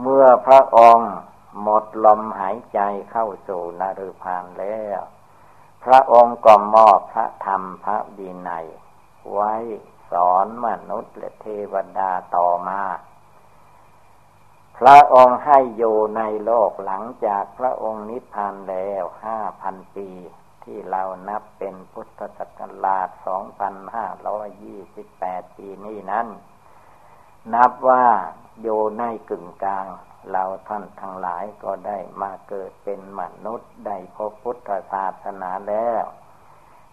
[0.02, 1.12] เมื่อพระองค์
[1.62, 2.80] หมดลมหายใจ
[3.12, 5.00] เข้าสู่นรุพานแล้ว
[5.84, 8.68] พระองค์ก็มอบพระธรรมพระดีนัย
[9.34, 9.54] ไว้
[10.12, 12.82] สอนมนุษย์และเทวดาต่อมา
[14.80, 20.10] พระองค์ให้อยู่ในโลกหลังจากพระองค์นิพพานแล้วห้าพันปี
[20.64, 26.28] ที่เรานับเป็นพุทธศักราชสองพันห้าร้อยยี่สิบแปดปีนี้นั้น
[27.54, 28.06] นับว่า
[28.62, 29.88] อยู่ในกึ่งกลาง
[30.32, 36.04] เราท่านทั้งหลายก็ได้มาเกิดเป็นมนุษย์ได้พบพุทธศาสนาแล้ว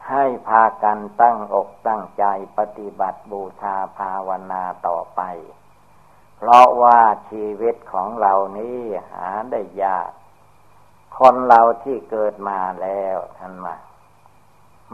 [0.08, 2.24] ให้พากันตั้งอกตั้งใจ
[2.58, 5.22] ปฏิบัติบูชาภาวนาต่อไป
[6.36, 8.78] เพราะว่าชีวิตของเรานี้
[9.12, 10.10] หาได้ยาก
[11.18, 13.76] คนเราที่เกิดมาแล้วท่านมา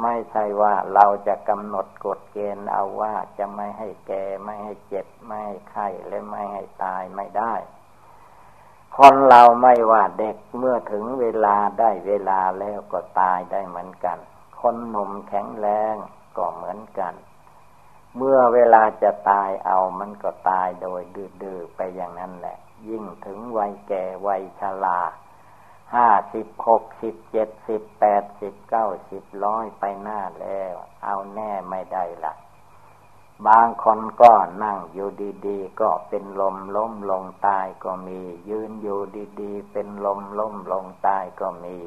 [0.02, 7.54] ไม่ใช่ว่าเราจะกำหนดกฎเกณฑ์เอาว่าจะไม่ให้แก่ไม่ให้เจ็บ ไม่ให้ไข้และไม่ให้ตายไม่ได้
[8.96, 14.18] คนเราไม่ว่าเด็กเมื่อถึงเวลาได้เวลาแล้วก็ตายได้เหมือนกัน
[14.60, 15.94] คนหนุ่มแข็งแรง
[16.36, 17.14] ก็เหมือนกัน
[18.16, 21.02] เมื่อเวลาจะตายเอามันก็ตายโดย
[21.42, 25.00] ดื้อๆไปอย่างนั้นแหละ ยิ่งถึงวัยแก่วัยชรา
[25.94, 32.34] ห้าสิบหกสิบเจ็ดสิบแปดสิบเก้าสิบร้อยไปหน้าแล้ว เอาแน่ไม่ได้ละ
[33.48, 35.10] บางคนก็นั่งอยู่
[35.46, 39.00] ดีๆ ก็เป็นลมล้มลงตายก็มี ยืนอยู่
[39.40, 41.78] ดีๆ เป็นลมล้มลงตายก็มี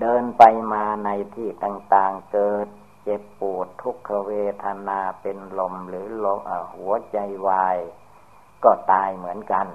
[0.00, 2.68] เดินไปมาในที่ต่างๆเกิด
[3.02, 4.32] เจ็บปวดทุกขเว
[4.64, 6.40] ทนาเป็นลมหรือลม
[6.74, 7.78] หัวใจวาย
[8.64, 9.66] ก็ตายเหมือนกัน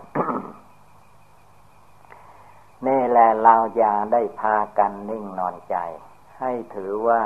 [2.85, 5.77] นี่แหละเราอย่าได้พากันนิ่งนอนใจ
[6.39, 7.21] ให้ถือว่า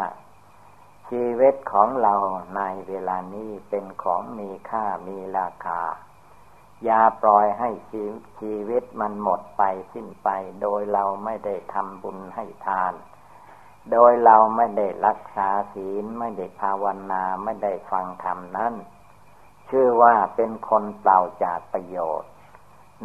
[1.09, 2.15] ชีวิตของเรา
[2.55, 5.81] ในเวลานี้เป็นของมีค่ามีราคา
[6.83, 8.03] อย่าปล่อยให้ชี
[8.39, 10.29] ชีวิตมันหมดไปสิ้นไป
[10.61, 12.93] โดยเราไม่ได้ทำบุญให้ทาน
[13.91, 18.73] โดยเราไม่ได้รักษาศีลไม่ได้ภาวนาไม่ได้ฟังธรรมนั้น
[19.69, 22.31] ชื่อว่าเป็นคนเปล่าจากประโยชน์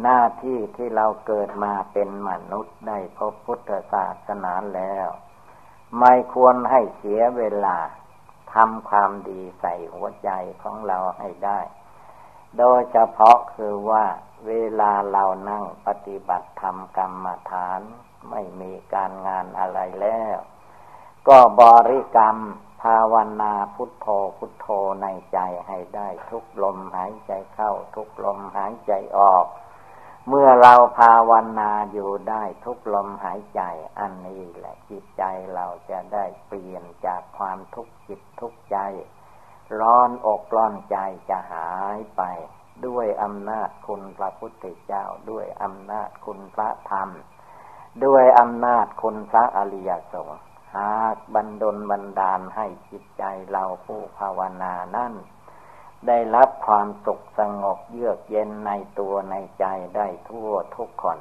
[0.01, 5.07] หน้าที่ที่เราเกิดมาเป็นมนุษย์ได้พบพุทธศาสนาแล้ว
[5.99, 7.77] ไม่ควรให้เสียเวลา
[8.53, 10.29] ทำความดีใส่หัวใจ
[10.61, 11.59] ของเราให้ได้
[12.57, 14.05] โดยเฉพาะคือว่า
[14.47, 17.81] เวลาเรานั่งปฏิบัติธรรมกรรมฐาน
[18.29, 20.37] ไม่มีการงานอะไรแล้ว
[21.27, 22.37] ก็บริกรรม
[22.81, 24.07] ภาวนาพุทโธ
[24.37, 24.67] พุทโธ
[25.01, 29.45] ในใจให้ได้ทุกลมหายใจเข้าทุกลมหายใจออก
[30.27, 33.61] เมื่อเราภาวนาอยู่ได้ทุกลมหายใจ
[33.99, 38.77] อันนี้แหละจิตใจเราจะได้เปลี่ยนจากความทุกข์จิตทุกข์ใจ
[39.79, 40.97] ร้อนอกร้อนใจ
[41.29, 42.21] จะหายไป
[42.85, 47.09] ด้วยอำนาจคุณพระพุทธเจ้าด้วยอำนาจคุณพระธรรม
[48.05, 50.39] ด้วยอำนาจคุณพระอริยสงฆ์
[50.75, 55.13] หากบันดลบันดาลให้จิตใจเราผู้ภาวนานั่น
[56.07, 61.19] ได้รับความสุขสงบเยือกเย็นในตัวในใจได้ทั่วทุกคน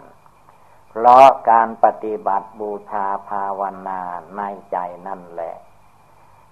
[0.90, 4.00] เพราะการปฏิบัติบูชาภาวนา
[4.36, 5.54] ในใจนั่นแหละ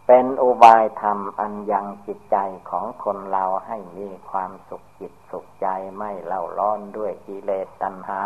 [0.07, 2.37] เป็นอุบายธรรมอันยังจิตใจ
[2.71, 8.23] ของคนเราให้มีความสุขจิตสุขใจไม่เล่าร้อนด้วยกิเลสตัณหา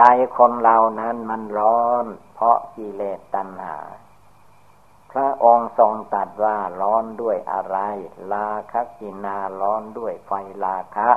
[0.00, 0.08] จ
[0.38, 3.78] คนเรานั้นมันร้อน เพราะกิเลสตัณหา
[5.10, 7.76] พระองค์ทรงตัดว่าร้อนด้วยอะไร
[8.32, 10.32] ลาคกินาร้อนด้วยไฟ
[10.64, 11.10] ลาคะ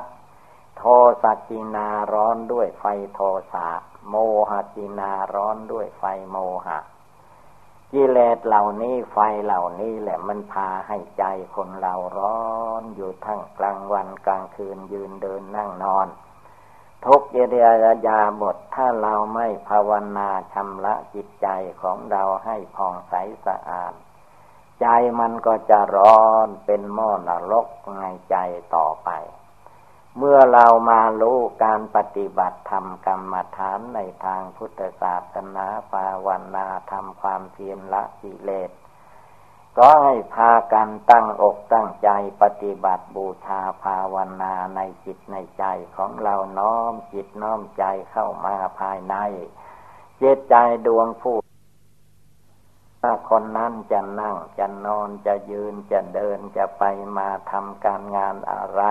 [0.77, 0.83] โท
[1.23, 3.19] สกินาร้อนด้วยไฟโท
[3.53, 3.69] สะ
[4.09, 4.15] โม
[4.49, 6.79] หกินาร้อนด้วยไฟโมหะ
[7.93, 11.23] กิเลสเหล่านี้ไฟเหล่านี้แหละมันพาให้ใจ
[11.55, 12.41] คนเราร้อ
[12.81, 16.07] นอยู่ทั้งกลางวันกลางคืนยืนเดินนั่งนอน
[17.05, 17.65] ทุกเยีย
[18.07, 21.47] ยาบทถ้าเราไม่ภาวนาชำระจิตใจ
[21.81, 23.13] ของเราให้ผ่องใส
[23.45, 23.93] สะอาด
[24.81, 24.87] ใจ
[25.19, 27.67] มันก็จะร้อนเป็นหม้อนรก
[27.99, 28.37] ในใจ
[28.75, 29.09] ต่อไป
[30.17, 38.71] เมื่อเรามารู้การปฏิบัติธรรมกรรมฐานในทางพุทธศาสนาภาวนาทำความเพียรละกิเลส
[39.77, 42.09] ก็ให้พากันตั้งอกตั้งใจ
[42.41, 49.15] ปฏิบัติบูชาภาวนาในจิตในใจของเราน้อมจิตน้อมใจเข้ามาภายใน
[50.17, 50.55] เจตใจ
[50.87, 51.37] ดวงผู้
[53.01, 56.83] ถ้าคนนั้นจะนั่งจะนอนจะยืนจะเดินจะไป
[57.17, 58.81] มาทำการงานอะไร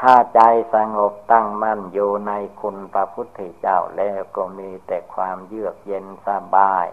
[0.00, 0.40] ถ้าใจ
[0.74, 6.86] สงบตั้งมั่นอยู่ในคุณพระพุทธเจ้าแล้วก็มีแต่ความเยือกเย็นสบาย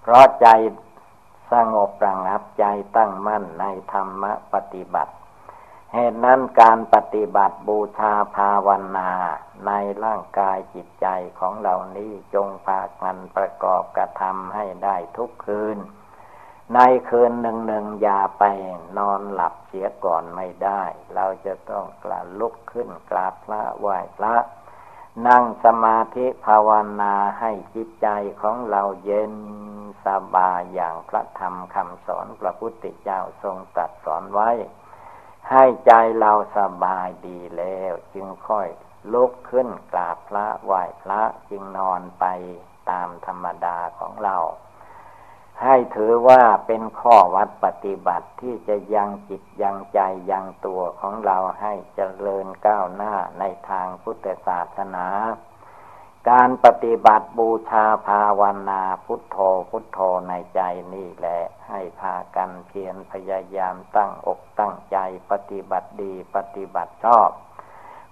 [0.00, 0.46] เพราะใจ
[1.50, 2.64] สงบระงับใจ
[2.96, 5.12] ตั้งมั่นในธรรมปฏิบัติ
[5.94, 9.10] เหตุนั้นการปฏิบัติบูชาภาวนา
[9.66, 9.72] ใน
[10.04, 11.06] ร่างกายจิตใจ
[11.38, 15.78] ของเรานี้จงพากันประกอบกระทำให้ได้ทุกคืน
[16.74, 16.78] ใน
[17.08, 18.44] คืนหนึ่งหนึ่งอย่าไป
[18.98, 20.82] นอนหลับเสียก่อนไม่ได้
[21.14, 24.34] เราจะต้องกลาลุกขึ้นกราบพระไหว้พระ
[25.28, 26.70] นั่งสมาธิภาว
[27.00, 28.08] นาให้จิตใจ
[28.42, 29.34] ของเราเย็น
[30.06, 34.50] สบายอย่างพระธรรมคำสอนพระพุทธเจ้าทรงตรัสสอนไว้
[35.50, 38.68] ให้ใจเราสบายดีแล้ว จึงค่อย
[39.12, 42.24] ลุกขึ้นกราบพระไหว้พระจึงนอนไป
[42.90, 44.36] ตามธรรมดาของเรา
[45.60, 55.06] ให้ถือว่าเป็นข้อวัดปฏิบัติที่จะยังจิตยังใจยังตัวของเราให้เจริญก้าวหน้าในทางพุทธศาสนา
[56.30, 59.36] การปฏิบัติบูชาภาวนาพุทโธ
[59.70, 60.60] พุทโธในใจ
[60.94, 64.96] นี่แหละ ให้พากันเพียรพยายามตั้งอกตั้งใจ
[65.30, 67.30] ปฏิบัติดีปฏิบัติชอบ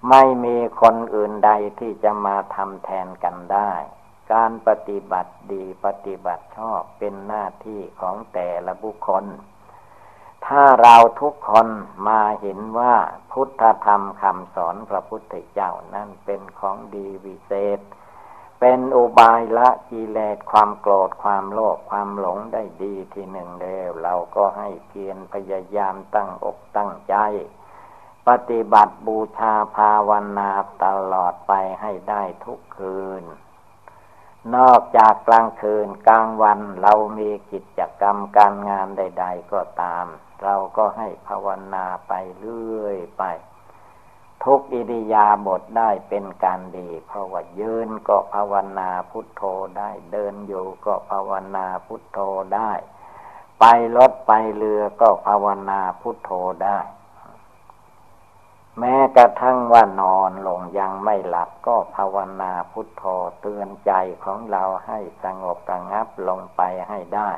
[0.09, 3.73] ไม่มีคนอื่นใดที่จะมาทำแทนกันได้
[4.33, 9.25] การปฏิบัติดีปฏิบัติชอบเป็นหน้าที่ของแต่ละบุคคล
[10.47, 11.69] ถ้าเราทุกคน
[12.09, 12.95] มาเห็นว่า
[13.33, 17.81] พุทธธรรมคำสอนพระพุทธเจ้านั่นเป็นของดีวิเศษ
[18.61, 27.17] เป็นอุบายละกิเลสความโกรธความโลภความหลงได้ดีทีหนึ่งแล้วเราก็ให้เพียรพยายามตั้งอกตั้งใจ
[28.29, 30.51] ปฏิบัติบูชาภาวนา
[30.85, 33.25] ตลอดไปให้ได้ทุกคืน
[34.57, 40.07] นอกจากกลางคืนกลางวันเรามีกิจกรรมการงานใด ๆ ก็ตาม
[40.43, 43.25] เราก็ให้ภาวนาไปเรื่อยไป
[44.45, 49.43] ทุกอิริยาบถได้เป็นการดี เพราะว่ายืนก็ภาวนาพุทโธ
[49.79, 52.19] ได้ เดินอยู่ก็ภาวนาพุทโธ
[52.55, 52.73] ได้
[53.61, 53.65] ไป
[53.97, 56.31] รถไปเรือก็ภาวนาพุทโธ
[56.65, 56.79] ได้
[58.81, 63.05] แม้กระทั่งว่านอนลงยังไม่หลับก็ภาวนาพุทโธ
[63.41, 63.93] เตือนใจ
[64.25, 67.31] ของเราให้สงบระงับลงไปให้ได้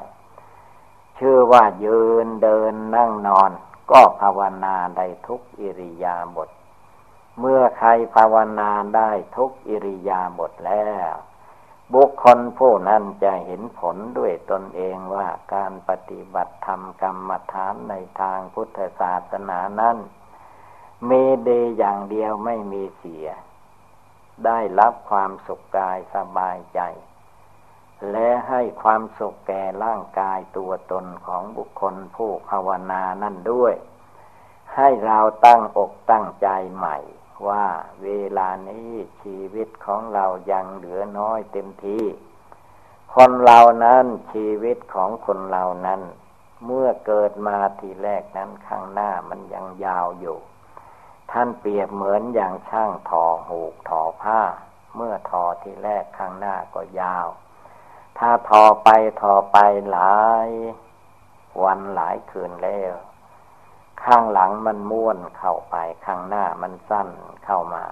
[1.18, 3.50] ชื่อว่ายืนเดินนั่งนอน
[3.90, 6.50] ก็ภาวนาได้ทุกอิริยาบถ
[7.38, 11.14] เมื่อใครภาวนาได้ทุกอิริยาบถแล้ว
[11.94, 19.96] บุคคลผู้นั้นจะเห็นผลด้วยตนเองว่าการปฏิบัติธรรมกรรมฐานในทางพุทธศาสนานั้น
[21.08, 23.26] มีดีอย่างเดียวไม่มีเสีย
[24.44, 26.80] ได้รับความสุขกายสบายใจ
[28.10, 33.74] และให้ความสุขแก่ร่างกายตัวตนของบุคคลผู้ภาวนานั่นด้วย
[34.74, 36.96] ให้เราตั้งอกตั้งใจใหม่
[37.48, 37.66] ว่า
[38.02, 38.90] เวลานี้
[39.22, 41.98] ชีวิตของเรายังเหลือน้อยเต็มที
[43.14, 46.00] คนเรานั้นชีวิตของคนเรานั้น
[46.64, 50.38] เมื่อเกิดมาทีแรกนั้นข้างหน้ามันยังยาวอยู่
[51.32, 54.40] ท่านเปรียบเหมือนอย่างช่างทอหูกทอผ้า
[54.96, 57.28] เมื่อทอที่แรกข้างหน้าก็ยาว
[58.18, 59.58] ถ้าทอไปทอไป
[59.90, 60.48] หลาย
[61.64, 62.94] วันหลายคืนแล้ว
[64.04, 65.76] ข้างหลังมันม้วนเข้าไป
[66.06, 67.08] ข้างหน้ามันสั้น
[67.44, 67.84] เข้ามา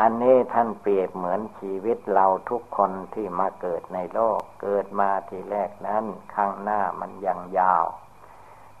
[0.00, 7.86] อันนี้ท่านเปรียบเหมือนชีวิตเราทุกคนที่มาเกิดในโลก เกิดมาทีแรกนั้น ข้างหน้ามันยังยาว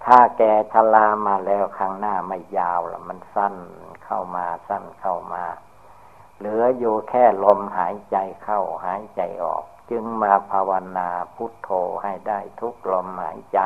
[0.04, 0.42] ถ้าแก
[0.72, 3.54] ชรามาแล้วข้างหน้าไม่ยาวล้วมันสั้น
[4.04, 5.44] เข้ามาสั้นเข้ามา
[6.38, 11.70] เหลืออยู่แค่ลมหายใจเข้าหายใจออก จึงมาภาวนาพุทโธ
[12.02, 13.60] ให้ได้ทุกลมหายใจ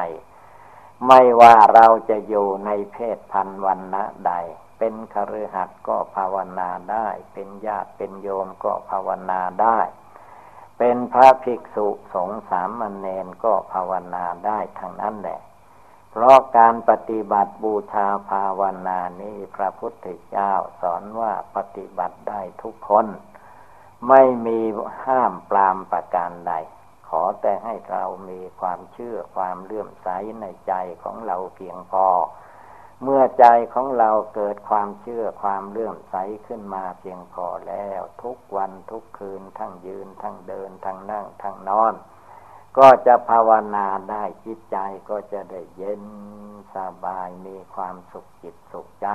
[1.07, 4.32] ไม่ว่าเราจะอยู่ในเพศพันวันณะใด
[4.78, 9.78] เป็นคฤหัสถ์ก็ภาวนาได้ เป็นญาติเป็นโยมก็ภาวนาได้
[10.78, 15.41] เป็นพระภิกษุสงฆ์สามเณรก็ภาวนาได้ทั้งนั้นแหละ
[16.17, 23.07] เพราะการปฏิบัติบูชาภาวนานี้พระพุทธเจ้าสอนว่าปฏิบัติได้ทุกคน
[24.09, 24.61] ไม่มี
[25.05, 26.53] ห้ามปรามประการใด
[27.09, 30.09] ขอแต่ให้เรามีความเชื่อความเลื่อมใส
[30.41, 32.07] ในใจของเราเพียงพอ
[33.03, 41.95] เมื่อใจของเราเกิดความเชื่อความเลื่อมใสขึ้นมาเพียงพอแล้ว ทุกวันทุกคืนทั้งยืนทั้งเดินทั้งนั่งทั้งนอน
[42.79, 44.77] ก็จะภาวนาได้จิตใจ
[45.11, 46.05] ก็จะได้เย็น
[46.75, 49.09] สบายมีความสุขจิตสุขใจ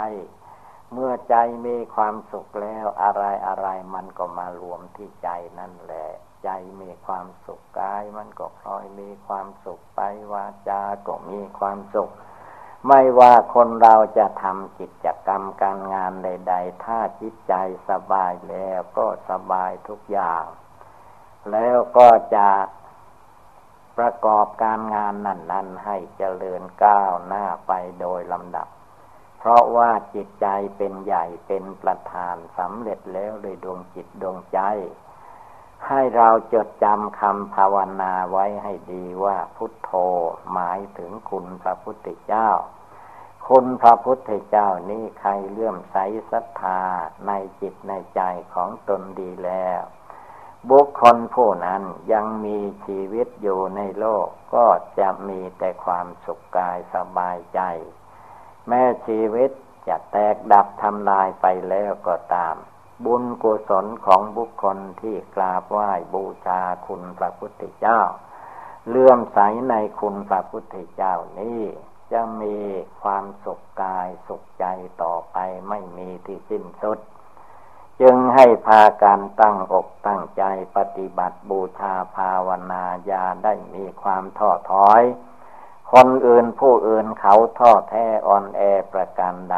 [0.93, 1.35] เมื่อใจ
[1.65, 5.29] มีความสุขแล้วอะไรอะไรมันก็มารวมที่ใจ
[5.59, 6.09] นั่นแหละ
[6.43, 6.49] ใจ
[6.81, 10.01] มีความสุขกายมันก็พลอยมีความสุขไป
[10.33, 12.09] วาจาก็มีความสุข
[12.87, 17.53] ไม่ว่าคนเราจะทำกิจกรรมการงานใด ๆ ถ้าจิตใจ
[17.89, 20.43] สบายแล้วก็สบายทุกอย่าง
[21.51, 22.47] แล้วก็จะ
[23.99, 28.67] ประกอบการงานนั้นๆให้เจริญก้าวหน้าไปโดยลำดับ
[29.37, 30.47] เพราะว่าจิตใจ
[30.77, 34.59] เป็นใหญ่เป็นประธานสำเร็จแล้วโดยดวงจิตดวงใจ
[35.87, 39.91] ให้เราจดจำคำภาวนาไว้ให้ดีว่าพุทโธ
[40.51, 42.49] หมายถึงคุณพระพุทธเจ้า
[43.47, 45.97] คุณพระพุทธเจ้านี้ใครเลื่อมใส
[46.31, 46.81] ศรัทธา
[47.27, 47.31] ใน
[47.61, 48.21] จิตในใจ
[48.53, 49.81] ของตนดีแล้ว
[50.67, 51.83] บุคคลผู้นั้น
[52.13, 54.65] ยังมีชีวิตอยู่ในโลกก็
[54.99, 57.61] จะมีแต่ความสุขกายสบายใจ
[58.67, 59.51] แม้ชีวิต
[59.87, 62.55] จะแตกดับทำลายไปแล้วก็ตาม
[63.05, 67.99] บุญกุศลของบุคคลที่กราบไหว้บูชาคุณพระพุทธเจ้า
[68.89, 69.39] เลื่อมใส
[69.69, 71.61] ในคุณพระพุทธเจ้านี้
[72.11, 72.57] จะมี
[73.01, 74.65] ความสุขกายสุขใจ
[75.03, 75.37] ต่อไป
[75.69, 76.99] ไม่มีที่สิ้นสุด
[78.01, 80.43] จึงให้พาการตั้งอกตั้งใจ
[80.75, 85.01] ปฏิบัติบูชาภาวนาญาได้มีความท้อถอย
[85.91, 88.61] คนอื่นผู้อื่นเขาท้อแท้อ่อนแอ
[88.93, 89.57] ประการใด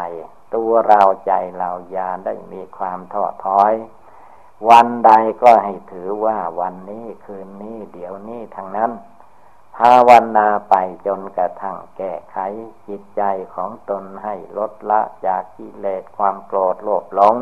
[0.55, 3.73] ตัวเราใจเรายาได้มีความท้อถอย
[4.69, 5.11] วันใด
[5.43, 8.91] ก็ให้ถือว่าวันนี้คืนนี้เดี๋ยวนี้ทั้งนั้น
[9.77, 10.75] ภาวนาไป
[11.05, 12.37] จนกระทั่งแก้ไข
[12.87, 13.21] จิตใจ
[13.55, 17.35] ของตนให้ลดละจากกิเลสความโกรธโลภหลง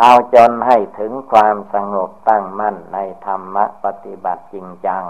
[0.00, 5.04] เอาจนให้ถึงความสงบตั้งมั่นในธรรมะปฏิบัติจริงจัง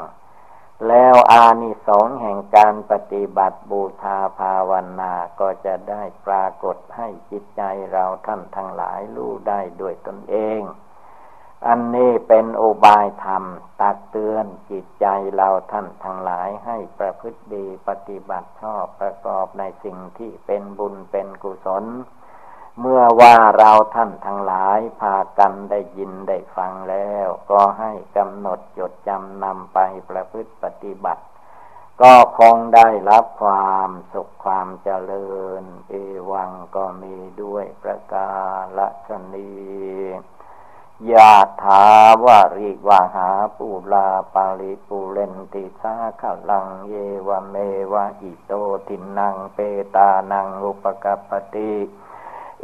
[0.88, 7.62] แล้วอานิสงส์แห่งการปฏิบัติบูชาภาวนาก็จะได้ปรากฏให้จิตใจ
[7.92, 10.60] เราท่านทั้งหลายรู้ได้ด้วยตนเอง
[11.66, 13.44] อันนี้เป็นโอบายธรรม
[13.80, 21.84] ตักเตือนจิตใจเราท่านทั้งหลายให้ประพฤติดีปฏิบัติชอบประกอบในสิ่งที่เป็นบุญเป็นกุศล
[22.80, 29.78] เมื่อว่าเราท่านทั้งหลายพากันได้ยินได้ฟังแล้ว ก็ให้กำหนดจดจำนำไป
[30.08, 31.22] ประพฤติปฏิบัติ
[32.02, 35.30] ก็คงได้รับความสุขความเจริ
[35.62, 35.94] ญ เอ
[36.30, 38.30] วังก็มีด้วยประกา
[39.08, 39.50] ศนี
[41.12, 41.84] ยะถา
[42.24, 46.94] วาริวะหาปูราปะริปูเรนติสาคะรังเอ
[47.26, 47.56] วะเม
[47.92, 48.52] วะอิโต
[48.88, 49.58] ทินนังเป
[49.96, 51.72] ตานังอุปะกัปปะติ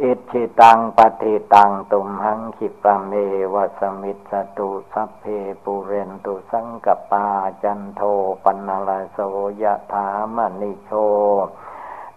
[0.03, 3.11] อิจฉิตังปัตถิตังตุมหัง ขิปปะเม
[3.53, 5.23] วะ สะมิชฌะตุสัพเพ
[5.63, 7.25] ปูเรนตุสังกัปปา
[7.63, 8.01] จันโท
[8.43, 9.19] ปัณณะระโส
[9.61, 10.91] ยะถา มะณิโช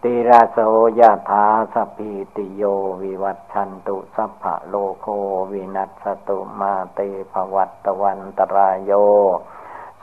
[0.03, 0.59] ติระโส
[1.01, 2.63] ยะถาสพีติโย
[3.03, 5.07] วิวัตชันตุสัพพะโลโค
[5.53, 6.99] วินัสตุมาเต
[7.33, 8.93] ภวัตตวันตรายโย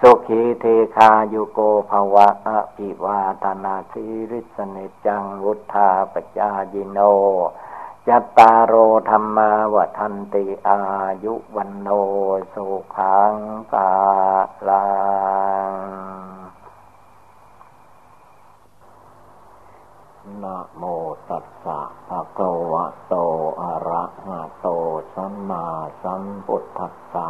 [0.02, 7.00] สุขีเทคายุโกภวะอภิวาธนาสิริสเนจังวุธาปจายิโน
[8.08, 8.74] จัตตารโอ
[9.10, 10.80] ธรรมาวทันติอา
[11.24, 11.88] ยุวันโน
[12.54, 13.34] สุขัง
[13.74, 13.92] ตา
[14.68, 14.88] ลั
[15.72, 15.74] ง
[20.44, 20.84] นะโม
[21.30, 23.14] ตัสสะภะคะวะโต
[23.62, 24.68] อะระหะโต
[25.14, 25.66] สัมมา
[26.02, 27.30] สัมพุทธัสสะ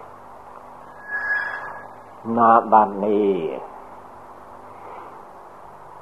[2.37, 3.31] นาบันนี้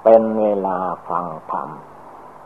[0.04, 1.90] เป็นเวลาฟังธรรมเ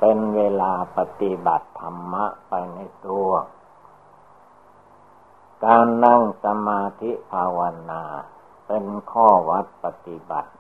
[0.06, 3.30] เป็นเวลาปฏิบัติธรรมะไปในตัว
[5.66, 7.60] การนั่งสมาธิภาว
[7.90, 8.04] นา
[8.68, 10.52] เป็นข้อวัดปฏิบัติ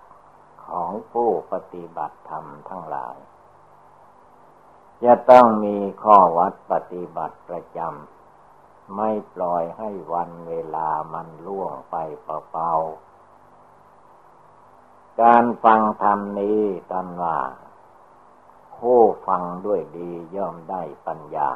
[0.68, 3.16] ของผู้ปฏิบัติธรรมทั้งหลาย
[5.03, 8.22] จะต้องมีข้อวัดปฏิบัติประจำ
[8.95, 16.61] ไม่ปล่อยให้วันเวลามันล่วงไปเปล่าๆ การฟังธรรมนี้
[16.91, 17.38] กันว่า
[18.77, 21.49] ผู้ฟังด้วยดีย่อมได้ปัญญา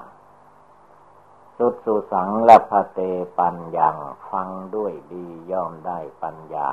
[1.58, 3.00] สุดสุสังและพะเต
[3.40, 3.90] ปัญญา
[4.32, 6.68] ฟังด้วยดีย่อมได้ปัญญา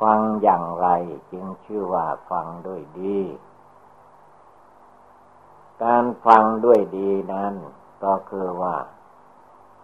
[0.00, 0.88] ฟังอย่างไร
[1.30, 3.18] จึงชื่อว่าฟังด้วยดี
[5.82, 7.54] การฟังด้วยดีนั้น
[8.04, 8.76] ก็คือว่า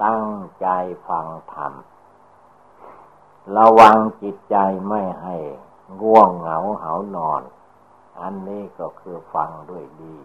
[0.05, 0.27] ตั้ง
[0.61, 0.69] ใจ
[1.09, 1.73] ฟังธรรม
[3.57, 4.57] ระวังจิตใจ
[4.89, 5.37] ไม่ให้
[6.01, 7.43] ง่วงเหงาเหานอน
[8.21, 10.17] อันนี้ก็คือฟังด้วยดี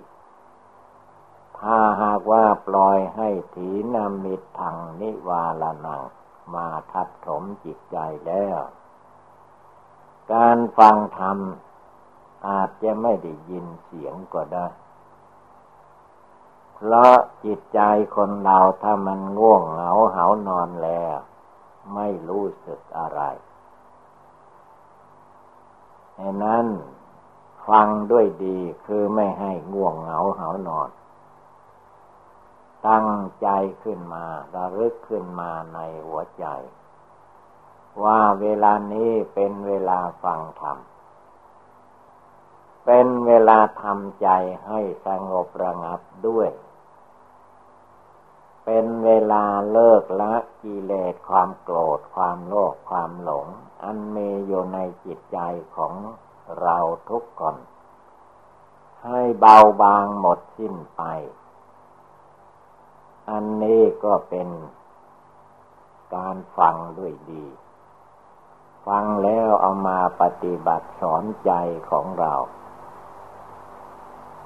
[1.59, 6.01] ถ้าหากว่าปล่อยให้ถีนามิตรทางนิวาลนัง
[6.53, 8.59] มาทัดถมจิตใจแล้ว
[10.33, 11.37] การฟังธรรม
[12.47, 14.67] อาจจะไม่ได้ยินเสียงก็ได้
[16.75, 17.15] เพราะ
[17.45, 17.79] จิตใจ
[18.15, 21.17] คนเราถ้ามันง่วงเหงาเหานอนแล้ว
[21.93, 23.21] ไม่รู้สึกอะไร
[26.19, 26.65] ดังนั้น
[27.67, 30.89] ฟังด้วยดีคือไม่ให้ง่วงเหงาเหานอน
[32.87, 33.07] ตั้ง
[33.41, 33.47] ใจ
[33.83, 36.45] ขึ้นมาระลึกขึ้นมาในหัวใจ
[38.03, 40.77] ว่าเวลานี้เป็นเวลาฟังธรรม
[42.85, 44.27] เป็นเวลาทำใจ
[44.65, 46.49] ให้สงบระงับด้วย
[48.65, 53.47] เป็นเวลาเลิกละกิเลสความโกรธความโลภความหลง
[53.83, 55.39] อันมีอยู่ในจิตใจ
[55.75, 55.93] ของ
[56.61, 56.77] เรา
[57.09, 57.55] ทุกคน
[59.05, 61.01] ให้เบาบางหมดสิ้นไป
[63.29, 64.49] อันนี้ก็เป็น
[66.15, 67.45] การฟังด้วยดี
[68.87, 71.51] ฟังแล้วเอามาปฏิบัติสอนใจ
[71.89, 72.33] ของเรา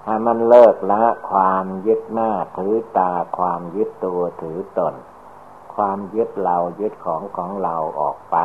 [0.07, 4.95] ให้มันเลิกละความยึดหน้าถือตาความยึดตัวถือตน
[5.75, 8.37] ความยึดเรายึดของของเราออกไป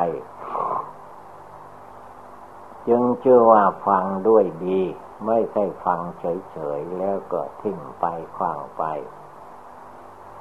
[2.88, 4.80] จึงชื่อว่าฟังด้วยดี
[5.26, 8.04] ไม่ใช่ฟังเฉยๆแล้วก็ทิ้งไป
[8.36, 8.82] คว้างไป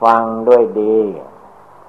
[0.03, 0.99] ฟังด้วยดี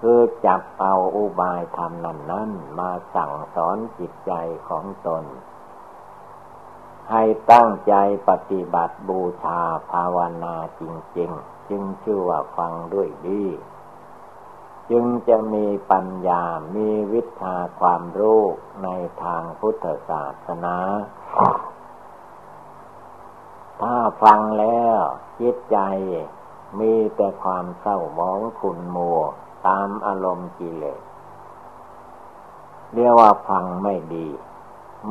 [0.00, 4.32] คือจับเอาอุบายธรรมนั้นนั้นมาสั่งสอนจิตใจ
[4.68, 5.24] ของตน
[7.10, 7.22] ให้
[7.52, 7.94] ตั้งใจ
[8.28, 10.82] ปฏิบัติบูชาภาวนาจ
[11.18, 13.44] ริงๆ จึงชื่อว่าฟังด้วยดี
[14.90, 16.42] จึงจะมีปัญญา
[16.74, 18.42] มีวิชาความรู้
[18.84, 18.88] ใน
[19.22, 20.76] ทางพุทธศาสนา
[23.80, 24.98] ถ้าฟังแล้ว
[25.40, 25.78] จิตใจ
[26.80, 29.18] มีแต่ความเศร้าหมองขุนมัว
[29.66, 31.00] ตามอารมณ์กิเลส
[32.94, 34.28] เรียกว่าฟังไม่ดี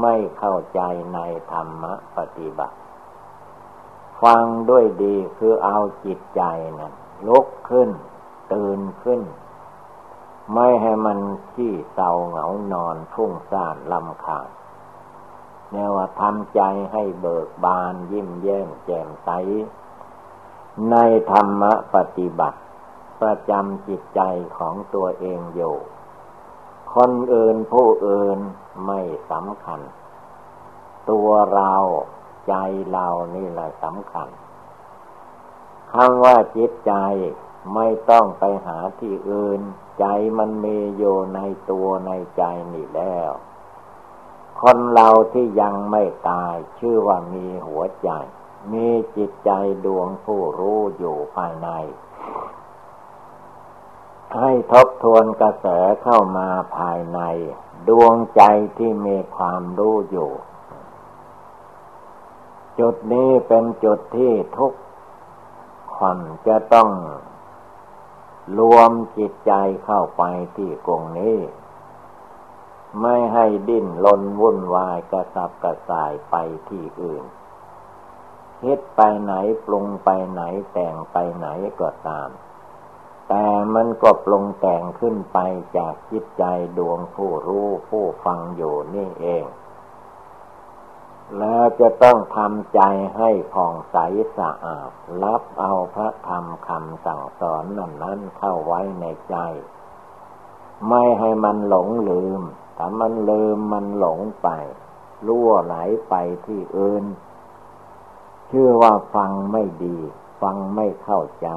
[0.01, 0.81] ไม่เข้าใจ
[1.13, 1.19] ใน
[1.51, 1.83] ธรรม
[2.17, 2.77] ปฏิบัติ
[4.23, 6.41] ฟังด้วยดีคือเอาจิตใจ
[6.79, 6.93] นั้น
[7.27, 7.89] ลุกขึ้น
[8.53, 9.21] ตื่นขึ้น
[10.53, 11.19] ไม่ให้มัน
[11.51, 14.49] ขี้เศร้าเหงานอนฟุ้งซ่านลำคาญ
[15.71, 16.61] แนวว่าทำใจ
[16.91, 19.29] ให้เบิกบานยิ้มแย้มแจ่มใส
[20.91, 20.95] ใน
[21.31, 21.63] ธรรม
[21.95, 22.59] ปฏิบัติ
[23.21, 24.21] ประจำจิตใจ
[24.57, 25.75] ของตัวเองอยู่
[26.95, 28.39] คนอื่นผู้อื่น
[28.85, 29.01] ไม่
[29.31, 29.79] สำคัญ
[31.09, 31.75] ตัวเรา
[32.47, 32.55] ใจ
[32.91, 34.27] เรานี่แหละสำคัญ
[35.93, 36.93] คำว่าจิตใจ
[37.75, 39.61] ไม่ต้องไปหาที่อื่น
[39.99, 40.05] ใจ
[40.37, 41.39] มันมีอยู่ใน
[41.71, 43.31] ตัวในใจนี่แล้ว
[44.61, 48.09] คนเราที่ยังไม่ตายชื่อว่ามีหัวใจ
[48.73, 49.51] มีจิตใจ
[49.85, 51.69] ดวงผู้รู้อยู่ภายใน
[54.37, 55.67] ให้ทบทวนกระแส
[56.03, 57.19] เข้ามาภายใน
[57.87, 58.41] ดวงใจ
[58.77, 60.31] ที่มีความรู้อยู่
[62.79, 64.71] จุดนี้เป็นจุดที่ทุก
[65.97, 66.89] คนจะต้อง
[68.59, 69.53] รวมจิตใจ
[69.85, 70.23] เข้าไป
[70.55, 71.37] ที่กงนี้
[73.01, 76.35] ไม่ให้ดิ้นลนวุ่นวายกระสับกระส่ายไป
[76.69, 77.23] ที่อื่น
[78.61, 79.33] คิดไปไหน
[79.65, 80.41] ปรุงไปไหน
[80.73, 81.47] แต่งไปไหน
[81.79, 82.29] ก็ตาม
[83.33, 85.37] แต่มันก็ปรุงแต่งขึ้นไป
[85.77, 86.43] จากจิตใจ
[86.77, 89.45] ดวงผู้รู้ผู้ฟังอยู่นี่เอง
[91.39, 92.81] แล้วจะต้องทำใจ
[93.17, 93.97] ให้ผ่องใส
[94.37, 94.91] สะอาด
[95.23, 99.35] รับเอาพระธรรมคำสั่งสอนนั้นนั้นเข้าไว้ในใจ
[100.89, 102.41] ไม่ให้มันหลงลืม
[102.77, 104.47] ถ้ามันลืมมันหลงไป
[105.27, 105.75] ล่วไหล
[106.09, 106.15] ไป
[106.45, 107.05] ที่อื่น
[108.51, 109.97] ชื่อว่าฟังไม่ดี
[110.41, 111.49] ฟังไม่เข้าใจ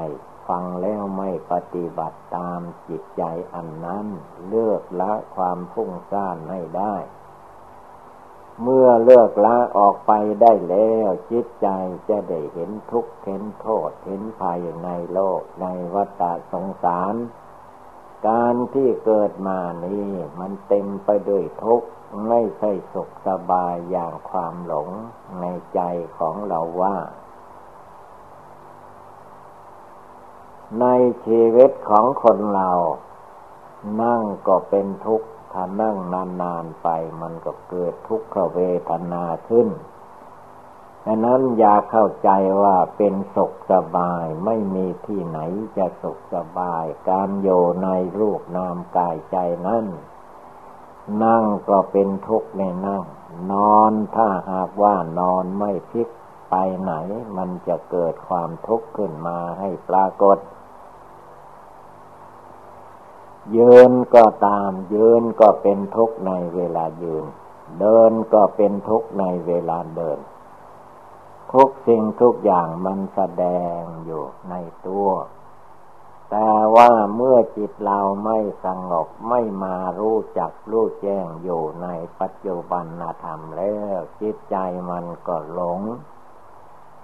[0.47, 3.23] ฟังแล้วไม่ปฏิบัติตามจิตใจ
[3.53, 4.05] อันนั้น
[4.47, 6.95] เลือกละความพุ่งซ่านให้ได้
[8.61, 11.67] เมื่อเลิกละออกไปได้แล้ว จิตใจ
[12.09, 17.15] จะได้เห็นทุกข์เห็นโทษเห็นภัยในโลกในวัฏสงสาร
[18.27, 21.87] การที่เกิดมานี้มันเต็มไปด้วยทุกข์
[22.27, 24.89] ไม่ใช่สุขสบายอย่างความหลง
[25.41, 25.81] ในใจ
[26.17, 26.97] ของเราว่า
[30.81, 30.85] ใน
[31.25, 32.71] ชีวิตของคนเรา
[34.01, 35.97] นั่งก็เป็นทุกข์ ถ้านั่ง
[36.41, 36.87] นานๆไป
[37.21, 38.59] มันก็เกิดทุกขเว
[38.89, 39.69] ทนาขึ้น
[41.05, 42.29] ดังนั้นอย่าเข้าใจ
[42.61, 45.39] ว่าเป็นสุขสบายไม่มีที่ไหน
[45.77, 47.49] จะสุขสบาย การโย
[47.83, 49.85] ในรูปนามกายใจนั้น
[51.23, 53.03] นั่งก็เป็นทุกข์ในนั่ง
[53.51, 56.09] นอนถ้าหากว่านอนไม่พลิก
[56.49, 56.93] ไปไหน
[57.37, 60.37] มันจะเกิดความทุกข์ขึ้นมาให้ปรากฏ
[63.55, 67.25] ยืนก็ตาม ยืนก็เป็นทุกข์ในเวลายืน
[67.79, 70.19] เดินก็เป็นทุกข์ในเวลาเดิน
[71.53, 73.45] ทุกสิ่งทุกอย่างมันแสด
[73.77, 74.53] งอยู่ใน
[74.87, 75.09] ตัว
[76.31, 81.87] แต่ว่าเมื่อจิตเราไม่สงบไม่มารู้จักรู้แจ้งอยู่ใน
[82.19, 82.85] ปัจจุบัน
[83.23, 84.55] ธรรมแล้ว จิตใจ
[84.89, 85.81] มันก็หลง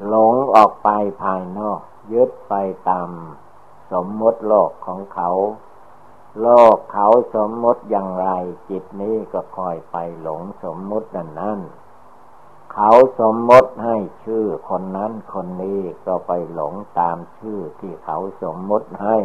[0.07, 0.89] หลงออกไป
[1.23, 1.81] ภายนอก
[2.13, 2.53] ยึดไป
[2.89, 3.09] ตาม
[3.91, 5.29] สมมติโลกของเขา
[6.39, 8.27] โลกเขาสมมติอย่างไร
[8.69, 11.59] จิตนี้ก็คอยไปหลงสมมตินั่นนั่น
[12.73, 19.17] เขาสมมติให้ชื่อคนนั้นคนนี้ก็ไปหลงตามชื่อที่เขาสมมติให้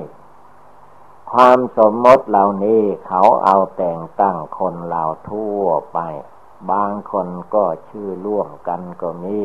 [1.33, 5.99] ความสมมติเหล่านี้เขาเอาแต่งตั้งคนเหล่าทั่วไป
[6.71, 9.41] บางคนก็ชื่อร่วมกันก็มี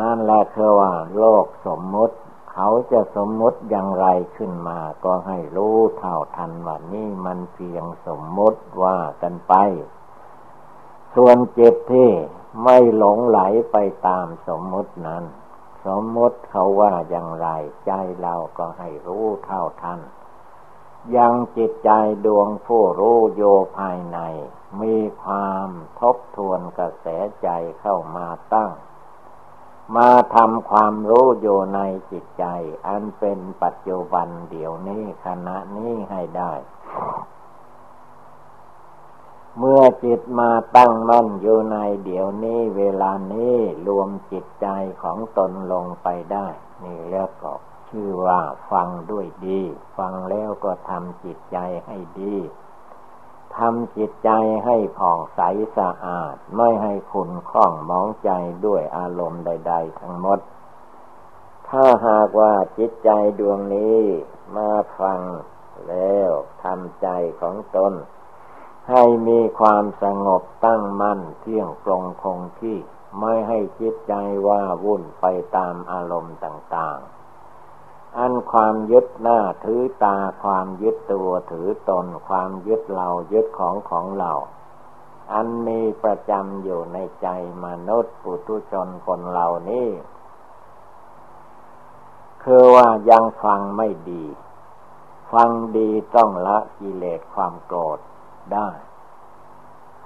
[0.00, 2.16] นั่นแหละคือว่า โลกสมมติ
[2.60, 4.06] เขาจะสมมติอย่างไร
[4.36, 9.54] ขึ้นมาก็ให้รู้เท่าทันว่านี่มันเพียงสมมติว่ากันไป
[11.14, 12.10] ส่วนเจิตที่
[12.64, 13.40] ไม่หลงไหล
[13.72, 15.24] ไปตามสมมตินั้น
[15.86, 17.48] สมมติเขาว่าอย่างไร
[17.86, 20.00] ใจเราก็ให้รู้เท่าทัน
[21.16, 21.90] ยังจิตใจ
[22.26, 23.42] ดวงผู้รู้โย
[23.78, 24.18] ภายใน
[24.80, 25.68] มีความ
[26.00, 27.06] ทบทวนกระแส
[27.42, 27.48] ใจ
[27.80, 28.70] เข้ามาตั้ง
[29.96, 31.80] มาทำความรู้โยใน
[32.12, 32.44] จิตใจ
[32.86, 36.52] อันเป็นปัจจุบันเดี๋ยวนี้ขณะนี้ให้ได้
[39.58, 43.56] เมื่อจิตมาตั้งมั่นอยู่ในเดี๋ยวนี้เวลานี้
[43.88, 44.68] รวมจิตใจ
[45.02, 46.48] ของตนลงไปได้
[46.84, 47.52] นี่แล้วก็
[47.88, 49.60] ชื่อว่าฟังด้วยดี
[49.98, 52.34] ฟังแล้วก็ทำจิตใจให้ดี
[53.58, 54.30] ทำจิตใจ
[54.64, 55.40] ให้ผ่องใส
[55.76, 58.30] สะอาด ไม่ให้ขุนข้องมองใจ
[58.66, 60.38] ด้วยอารมณ์ใด ๆ ทั้งหมด
[61.68, 64.00] ถ้าหากว่าจิตใจดวงนี้
[64.56, 65.20] มาฟัง
[65.88, 66.30] แล้ว
[66.62, 67.08] ทำใจ
[67.40, 67.92] ของตน
[68.90, 72.76] ให้มีความสงบตั้งมั่นเที่ยงตรงคงที่
[73.20, 74.14] ไม่ให้จิตใจ
[74.48, 77.17] ว่าวุ่นไปตามอารมณ์ต่าง ๆ
[78.18, 84.32] อันความยึดหน้าถือตาความยึดตัวถือตนความยึดเรายึดของของเรา
[85.32, 87.28] อันมีประจำอยู่ในใจ
[87.64, 89.88] มนุษย์ปุถุชนคนเหล่านี้
[92.42, 94.24] คือว่ายังฟังไม่ดี
[95.32, 97.98] ฟังดีต้องละกิเลสความโกรธ
[98.52, 98.68] ได้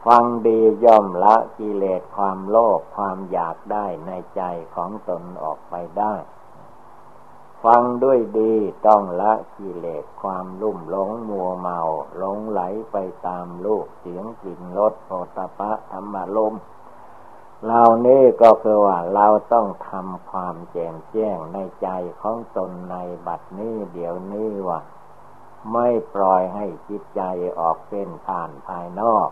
[0.07, 4.43] ฟังดีย่อมละกิเลสความโลภความอยากได้ในใจ
[4.75, 6.15] ของตนออกไปได้
[7.65, 8.53] ฟังด้วยดี
[8.87, 11.81] ต้องละกิเลสความลุ่มหลงมัวเมา
[12.17, 12.61] หลงไหล
[12.93, 12.97] ไป
[13.27, 16.55] ตามลูกเสียงกลิ่นรสโผฏฐะธรรมลม
[17.65, 21.89] เหล่านี้ก็คือว่าเราต้องทำความแจ่มแจ้งในใจ
[22.23, 22.97] ของตนใน
[23.27, 24.81] บัดนี้เดี๋ยวนี้ว่า
[25.73, 27.23] ไม่ปล่อยให้จิตใจ
[27.59, 29.29] ออกเป็นผ่านภายนอก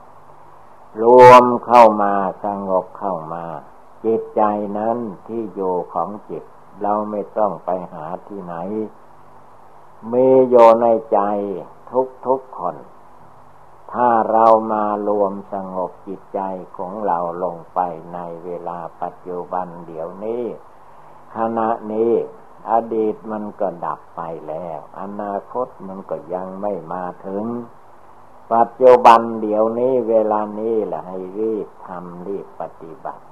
[1.03, 2.15] รวมเข้ามา
[2.45, 3.45] สงบเข้ามา
[4.05, 4.43] จิตใจ
[4.79, 6.45] นั้นที่อยู่ของจิต
[6.83, 8.55] เราไม่ต้องไปหาที่ไหน
[10.13, 11.19] มีโยในใจ
[11.91, 12.77] ทุกทุกคน
[13.93, 16.41] ถ้าเรามารวมสงบจิตใจ
[16.77, 17.81] ของเราลงไป
[18.15, 20.45] ในเวลาปัจจุบันเดี๋ยวนี้
[21.37, 22.13] ขณะนี้
[22.71, 27.45] อดีตมันก็ดับไปแล้ว อนาคตมันก็ยังไม่มาถึง
[28.53, 33.23] ปัจจุบันเดี๋ยวนี้เวลานี้แหละให้รีบทำรีบปฏิบัติ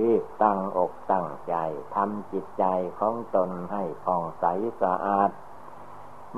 [0.00, 1.54] รีบตั้งอกตั้งใจ
[1.94, 2.64] ทำจิตใจ
[2.98, 4.44] ของตนให้ผ่องใส
[4.82, 5.30] สะอาด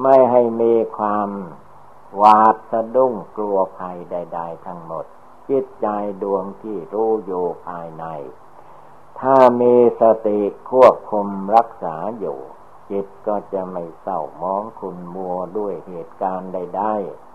[0.03, 1.29] ไม่ให้มีความ
[2.17, 5.05] หวาดสะดุ้งกลัวภัยใด ๆ ทั้งหมด
[5.51, 5.89] จิตใจ
[6.23, 8.05] ดวงที่รู้อยู่ภายใน
[9.21, 10.41] ถ้ามีสติ
[10.71, 12.39] ควบคุมรักษาอยู่
[12.91, 17.28] จิตก็จะไม่เศร้ามองคุณมัวด้วยเหตุการณ์ใด ๆ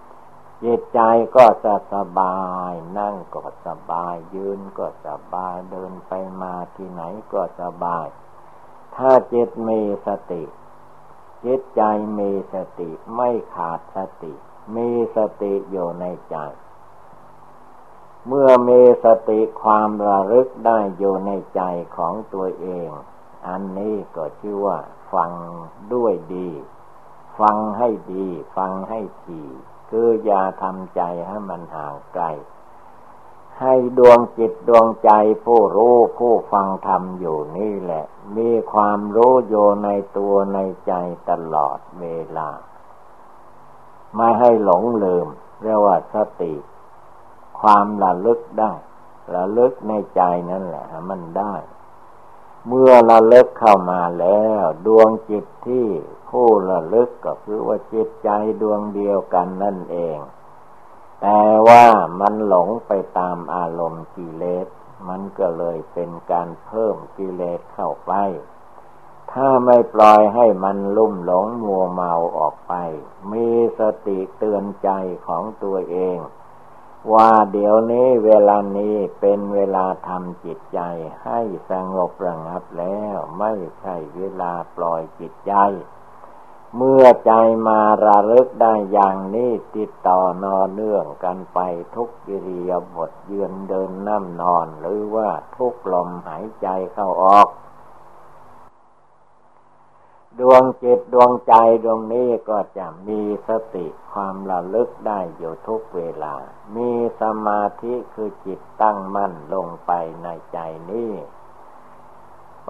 [0.64, 1.00] จิตใจ
[1.36, 2.38] ก็จะสบา
[2.70, 6.12] ย นั่งก็สบาย ยืนก็สบาย เดินไป
[6.42, 7.02] มาที่ไหน
[7.34, 8.08] ก็สบาย
[8.96, 10.44] ถ้าจิตมีสติ
[11.46, 11.82] จิตใจ
[12.20, 14.34] มีสติไม่ขาดสติ
[14.76, 16.38] มีสติอยู่ในใจ
[18.28, 21.62] เมื่อมีสติความระลึกได้อยู่ในใจ
[21.98, 22.90] ของตัวเอง
[23.48, 24.78] อันนี้ก็ชื่อว่า
[25.14, 25.32] ฟัง
[25.94, 26.50] ด้วยดี
[27.40, 29.50] ฟังให้ดี ฟังให้ถี่
[29.90, 32.26] คืออย่าทำใจให้มันห่างไกล
[33.60, 35.12] ให้ดวงจิตดวงใจ
[35.46, 38.06] ผู้รู้ผู้ฟังธรรมอยู่นี่แหละ
[38.38, 40.94] มีความรู้อยู่ในตัวในใจ
[41.30, 42.06] ตลอดเว
[42.38, 42.50] ลา
[44.16, 45.28] ไม่ให้หลงลืม
[45.62, 46.54] เรียกว่าสติ
[47.60, 48.74] ความระลึกได้
[49.36, 50.22] ระลึกในใจ
[50.52, 51.56] นั่นแหละมันได้
[52.68, 55.88] เมื่อระลึกเข้ามาแล้ว ดวงจิตที่
[56.34, 58.30] ผู้ระลึกก็คือว่าจิตใจ
[58.62, 60.18] ดวงเดียวกันนั่นเอง
[61.22, 61.86] แต่ว่า
[62.20, 64.68] มันหลงไปตามอารมณ์กิเลส
[65.08, 68.14] มันก็เลยเป็นการเพิ่มกิเลสเข้าไป
[69.32, 72.74] ถ้าไม่ปล่อยให้มันลุ่มหลงมัวเมาออกไป
[73.32, 73.48] มี
[73.80, 74.90] สติเตือนใจ
[75.28, 76.18] ของตัวเอง
[77.14, 80.80] ว่าเดี๋ยวนี้เวลานี้เป็นเวลาทำจิตใจ
[81.24, 85.54] ให้สงบระงับแล้ว ไม่ใช่เวลาปล่อยจิตใจ
[86.78, 87.32] เมื่อใจ
[87.68, 91.60] มาระลึกได้อย่างนี้ติดต่อนอเนื่องกันไป
[91.96, 97.48] ทุกกิริยาบทยืนเดินนั่งนอน หรือว่าทุกลมหายใจเข้าออก
[100.40, 101.54] ดวงจิตดวงใจ
[101.84, 106.36] ดวงนี้ก็จะมีสติความระลึกได้อยู่ทุกเวลา
[106.76, 109.92] มีสมาธิคือจิตตั้งมั่นลงไป
[110.24, 110.58] ในใจ
[110.92, 111.12] นี้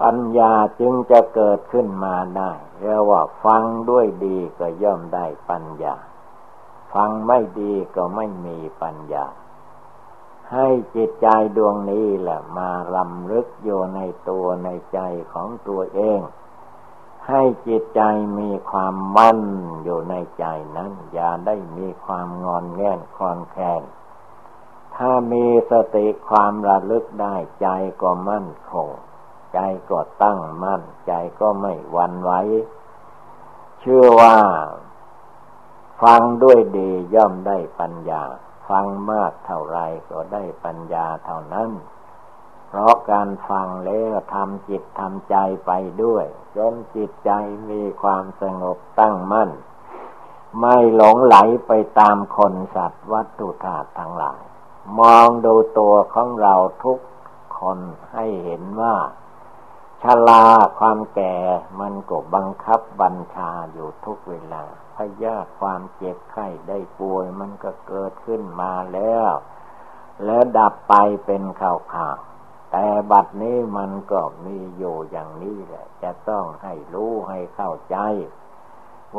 [0.00, 5.94] ปัญญาจึงจะเกิดขึ้นมาได้เรียกว่าฟังด้วยดีก็ย่อมได้ปัญญา
[6.92, 9.26] ฟังไม่ดีก็ไม่มีปัญญา
[10.52, 15.00] ให้จิตใจดวงนี้แหละมารำลึกอยู่ในตัวในใจ
[15.32, 16.20] ของตัวเอง
[17.28, 18.02] ให้จิตใจ
[18.38, 19.40] มีความมั่น
[19.84, 20.44] อยู่ในใจ
[20.76, 23.82] นั้น อย่าได้มีความงอนแง่นคลอนแคลน
[24.96, 27.66] ถ้ามีสติความระลึกได้ใจ
[28.02, 28.90] ก็มั่นคง
[29.54, 29.58] ใจ
[29.90, 32.32] ก็ตั้งมั่น ใจก็ไม่วันไหว
[33.80, 34.36] เชื่อว่า
[36.02, 38.22] ฟังด้วยดีย่อมได้ปัญญา
[38.68, 39.78] ฟังมากเท่าไร
[40.10, 41.70] ก็ได้ปัญญาเท่านั้น
[42.68, 45.36] เพราะการฟังแล้วทำจิตทำใจ
[45.66, 45.70] ไป
[46.02, 46.24] ด้วย
[46.56, 47.30] จนจิตใจ
[47.70, 49.50] มีความสงบตั้งมั่น
[50.60, 51.36] ไม่หลงไหล
[51.66, 54.40] ไปตามคนสัตว์วัตถุธาตุทั้งหลาย
[54.98, 56.98] มองดูตัวของเราทุก
[57.58, 57.78] คน
[58.12, 58.94] ให้เห็นว่า
[60.04, 60.44] ชลา
[60.78, 61.36] ความแก่
[61.80, 64.64] มันก็บังคับบัญชาอยู่ทุกเวลา
[64.96, 69.30] พยาความเจ็บไข้ได้ป่วยมันก็เกิดขึ้นมาแล้ว
[70.24, 70.94] แล้วดับไป
[71.26, 77.96] เป็นข่าวๆแต่บัดนี้มันก็มีอยู่อย่างนี้แหละ จะต้องให้รู้ให้เข้าใจ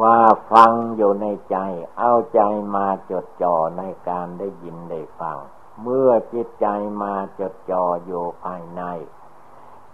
[0.02, 0.20] ว่า
[0.52, 1.58] ฟังอยู่ในใจ
[1.98, 2.42] เอาใจ
[2.76, 5.38] มาจดจ่อในการได้ยินได้ฟัง
[5.82, 6.68] เมื่อจิตใจ
[7.04, 8.84] มาจดจ่ออยู่ภายใน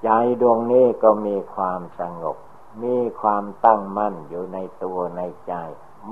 [0.04, 0.10] ใจ
[0.41, 2.38] ดวงนี้ก็มีความสงบ
[2.84, 5.54] มีความตั้งมั่นอยู่ในตัวในใจ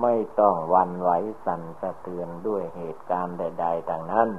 [0.01, 1.09] ไม่ต้องวันไหว
[1.45, 4.29] สั่นสะเทือนด้วยเหตุการณ์ใดๆต่างนั้น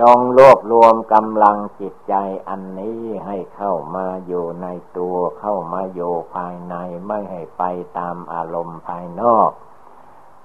[0.00, 2.14] จงรวบรวมกำลังจิตใจ
[2.48, 4.66] อันนี้ให้เข้ามาอยู่ใน
[4.98, 6.74] ตัวเข้ามาอยู่ภายใน
[7.06, 7.62] ไม่ให้ไป
[7.98, 9.50] ตามอารมณ์ภายนอก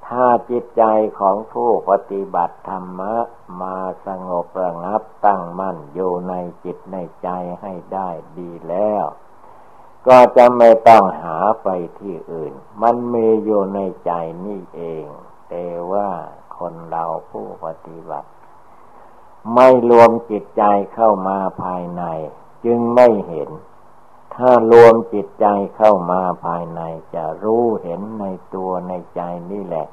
[0.09, 0.83] ถ้าจิตใจ
[1.19, 3.15] ของผู้ปฏิบัติธรรมะ
[3.61, 6.33] มาสงบระงับตั้งมั่นอยู่ใน
[6.63, 7.29] จิตในใจ
[7.61, 9.03] ให้ได้ดีแล้ว
[10.07, 11.67] ก็จะไม่ต้องหาไป
[11.99, 14.11] ที่อื่น มันมีอยู่ในใจ
[14.45, 15.05] นี่เอง
[15.49, 16.09] แต่ว่า
[16.57, 18.29] คนเราผู้ปฏิบัติ
[19.53, 22.03] ไม่รวมจิตใจเข้ามาภายใน
[22.65, 23.49] จึงไม่เห็น
[24.35, 25.45] ถ้ารวมจิตใจ
[25.75, 26.81] เข้ามาภายใน
[27.15, 29.87] จะรู้เห็นในตัวในใจนี่แหละ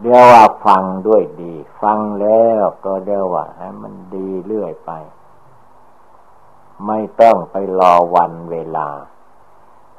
[0.00, 4.90] เรียกว่าฟังด้วยดี ฟังแล้วก็เรียกว่าให้มันดีเรื่อยไป
[6.86, 8.88] ไม่ต้องไปรอวันเวลา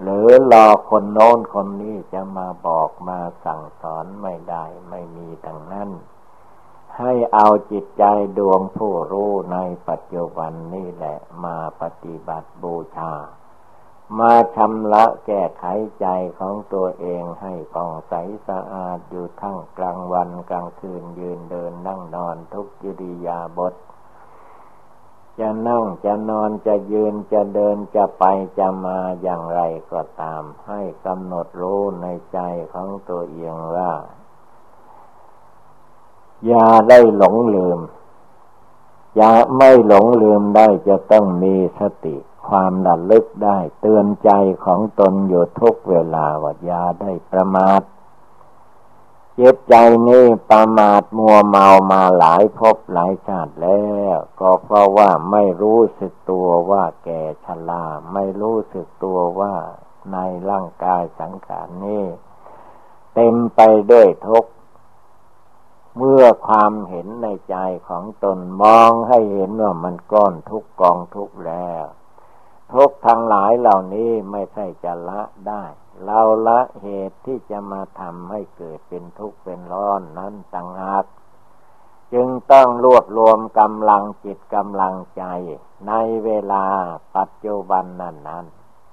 [0.02, 5.89] หรือรอคนโน้นคนนี้จะมาบอกมาสั่งสอนไม่ได้ไม่มีทั้งนั้น
[6.97, 8.04] ให้เอาจิตใจ
[8.38, 9.58] ดวงผู้รู้ใน
[9.89, 13.14] ปัจจุบันนี่แหละมาปฏิบัติบูชา
[14.18, 15.64] มาชำระแก้ไข
[15.99, 16.07] ใจ
[16.39, 18.14] ของตัวเองให้ป่องใส
[18.47, 23.74] สะอาดอยู่ทั้งกลางวันกลางคืนยืนเดินนั่งนอนทุกจิริยาบท
[25.39, 28.24] จจะนั่งจะนอนจะยืนจะเดินจะไป
[28.57, 32.39] จะมาอย่างไรก็ตาม ให้กำหนดรู้ในใจ
[32.74, 33.91] ของตัวเองว่า
[36.47, 37.80] อย่าได้หลงลืม
[39.16, 42.18] อย่าไม่หลงลืมได้จะต้องมีสติ
[42.50, 44.32] ความระลึกได้เตือนใจ
[44.66, 47.82] ของตนอยู่ทุกเวลาว่าอย่าได้ประมาท
[49.36, 49.76] เจิตใจ
[50.08, 53.84] นี้ประมาทมัวเมามาหลายภพหลายชาติแล้
[54.14, 57.84] ว ก็เพราะว่าไม่รู้สึกตัวว่าแก่ชรา
[58.14, 59.56] ไม่รู้สึกตัวว่า
[60.14, 60.18] ใน
[60.50, 62.06] ร่างกายสังขารนี้
[63.16, 64.52] เต็มไปด้วยทุกข์
[65.97, 67.56] เมื่อความเห็นในใจ
[67.89, 71.84] ของตนมองให้เห็นว่ามันก้อนทุกกองทุกแล้ว
[72.74, 75.63] ทุกทั้งหลายเหล่านี้ไม่ใช่จะละได้
[76.05, 81.05] เราละเหตุที่จะมาทำให้เกิดเป็นทุกข์เป็นร้อนนั้นต่างหาก
[82.13, 85.24] จึงต้องรวบรวมกำลังจิตกำลังใจ
[85.88, 85.93] ใน
[86.26, 86.65] เวลา
[87.15, 88.45] ปัจจุบันนั้นนั้น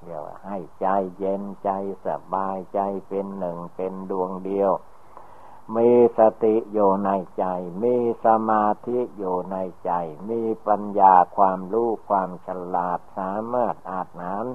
[0.05, 0.87] เดี๋ยวให้ใจ
[1.19, 1.71] เย็นใจ
[2.07, 4.71] สบายใจเป็นหนึ่งเป็นดวงเดียว
[5.75, 7.45] มีสติอยู่ในใจ
[7.83, 9.93] มีสมาธิอยู่ในใจ
[10.31, 14.47] มีปัญญาความรู้ความฉลาดสามารถอาจนาน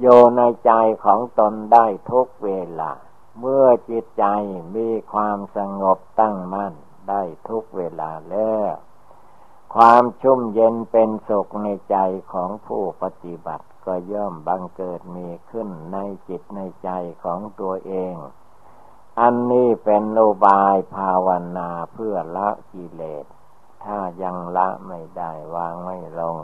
[0.00, 0.06] โย
[0.36, 0.72] ในใจ
[1.04, 2.50] ของตนได้ทุกเว
[2.80, 2.92] ลา
[3.40, 4.24] เมื่อจิตใจ
[4.76, 6.74] มีความสงบตั้งมั่น
[7.08, 8.72] ได้ทุกเวลาแล้ว
[9.74, 11.96] ความชุ่มเย็นเป็นสุขในใจ
[12.32, 15.98] ของผู้ปฏิบัติก็ย่อมบังเกิดมีขึ้นใน
[16.28, 16.90] จิตในใจ
[17.24, 18.14] ของตัวเอง
[19.20, 23.24] อันนี้เป็นโนบายภาวนาเพื่อละกิเลส
[23.84, 26.36] ถ้ายังละไม่ได้วางไม่ลง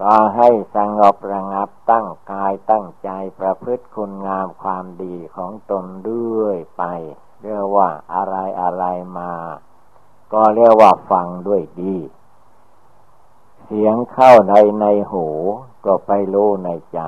[0.00, 6.82] ก็ให้สงบระงับตั้งกายตั้งใจประพฤติคุณงามความดีของตนเรื่อยไป
[7.42, 8.84] เรียกว่าอะไรอะไร
[9.18, 9.32] มา
[10.32, 11.96] ก็เรียกว่าฟังด้วยดี
[13.64, 15.26] เสียงเข้าในในหู
[15.84, 17.00] ก็ไปรู้ในใจ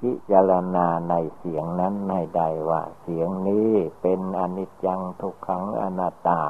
[0.00, 3.70] พิจารณาในเสียงนั้นในใดว่า เสียงนี้
[4.00, 6.42] เป็นอนิจจังทุกขังอนัตตา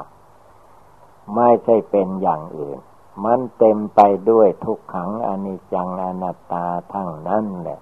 [1.34, 2.78] ไม่ใช่เป็นอย่างอื่น
[3.24, 7.80] มันเต็มไปด้วยทุกขังอนิจจังอนัตตาทั้งนั้นแหละ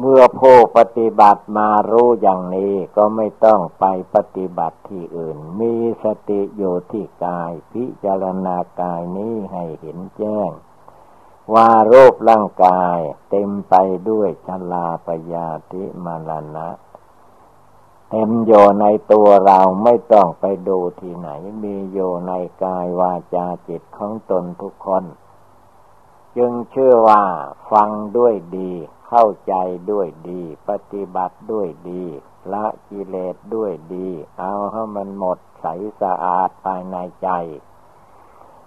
[0.00, 3.84] เมื่อผู้ปฏิบัติมารู้อย่างนี้ก็ไม่ต้องไป
[4.14, 10.50] ปฏิบัติที่อื่น มีสติอยู่ที่กาย พิจารณากายนี้ให้เห็นแจ้ง
[11.54, 12.98] ว่ารูปร่างกาย
[13.30, 13.74] เต็มไป
[14.10, 16.68] ด้วยชลาปยาธิมรณะ
[18.10, 21.28] เต็มโยในตัวเราไม่ต้องไปดูที่ไหน
[21.62, 22.32] มีโยใน
[22.62, 25.04] กายวาจาจิตของตนทุกคน
[26.36, 27.24] จึงเชื่อว่า
[27.72, 28.72] ฟังด้วยดี
[29.08, 29.54] เข้าใจ
[29.90, 32.04] ด้วยดี ปฏิบัติด้วยดี
[32.52, 35.66] ละกิเลสด้วยดี เอาให้มันหมดใส
[36.00, 37.28] สะอาดภายในใจ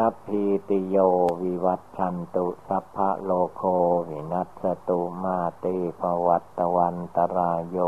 [0.00, 0.96] สัพพิติโย
[1.42, 3.62] วิวัตชันตุสัพพะโลโค
[4.08, 5.64] วินัสตุมาเต
[6.00, 7.78] ภวัตวันตรายโย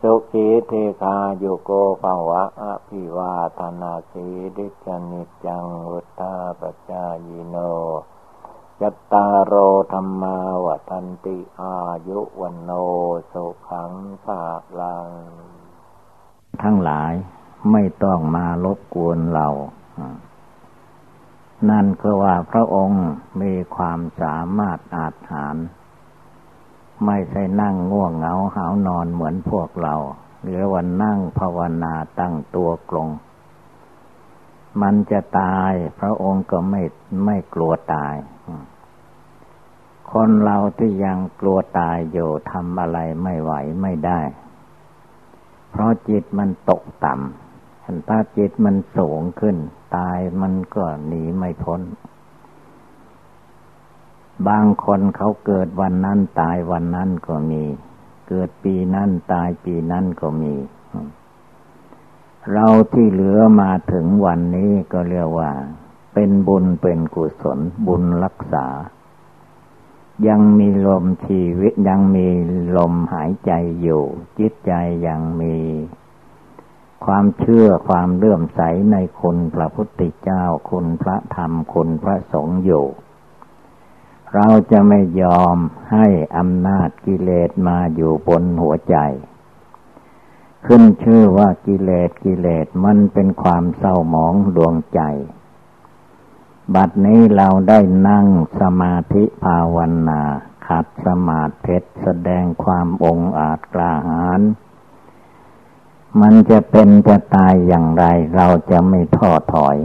[0.00, 1.70] สุขีเทคาโยโก
[2.02, 4.26] ภวะอภิวาธนาสี
[4.56, 7.56] ดิจนิจังวุฒาปจายโน
[8.80, 9.54] ยัตตาโร
[9.92, 11.76] ธรรมาวัันติอา
[12.08, 12.70] ยุวันโน
[13.32, 13.92] สุขัง
[14.24, 14.42] ภา
[14.80, 15.10] ลัง
[16.62, 17.12] ทั้งหลาย
[17.70, 19.48] ไม่ต้องมารบกวนเรา
[21.70, 23.04] นั่นคือว่าพระองค์
[23.42, 25.56] มีความสามารถอาจหาร
[27.06, 29.94] ไม่ใช่นั่งง่วงเหงาหาวนอนเหมือนพวกเรา
[30.42, 33.08] หรือวันนั่งภาวนาตั้งตัวกลง
[34.82, 36.82] มันจะตายพระองค์ก็ไม่
[37.24, 38.14] ไม่กลัวตาย
[40.12, 43.52] คนเราที่ยังกลัวตายอยู่ทำอะไรไม่ไหว
[43.82, 44.20] ไม่ได้
[45.70, 47.43] เพราะจิตมันตกต่ำ
[48.08, 49.56] ถ้าจิตมันสูงขึ้น
[49.96, 51.80] ตายมันก็หนีไม่พ้น
[54.48, 57.64] บางคนเขาเกิดวันนั้นตายวันนั้นก็มี
[58.28, 60.54] เกิดปีนั้นตายปีนั้นก็มี
[62.52, 65.50] เราที่เหลือมาถึงวันนี้ก็เรียกว่า
[66.14, 68.66] เป็นบุญเป็นกุศลบุญรักษา
[70.28, 72.26] ยังมีลมชีวิตยังมี
[72.76, 74.02] ลมหายใจอยู่
[74.38, 74.72] จิตใจ
[75.06, 75.54] ยังมี
[77.06, 78.60] ความเชื่อความเลื่อมใส
[78.92, 82.86] ในคุณพระพุทธเจ้าคุณพระธรรมคุณพระสงฆ์อยู่
[84.34, 85.56] เราจะไม่ยอม
[85.92, 88.96] ให้อำนาจกิเลสมาอยู่บนหัวใจ
[90.66, 95.00] ขึ้นชื่อว่ากิเลสกิเลสมันเป็นความเศร้าหมองดวงใจ
[96.74, 98.26] บัดนี้เราได้นั่ง
[98.60, 99.78] สมาธิภาว
[100.08, 100.22] นา
[100.66, 104.40] ขัดสมาธิแสดงความองอาจกล้าหาญ
[106.20, 108.04] มันจะเป็นจะตายอย่างไร
[108.36, 109.76] เราจะไม่ท้อถอย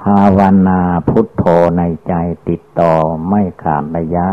[0.00, 1.44] ภาวนาพุทโธ
[1.78, 2.14] ในใจ
[2.48, 2.94] ติดต่อ
[3.28, 4.28] ไม่ขาดระยะ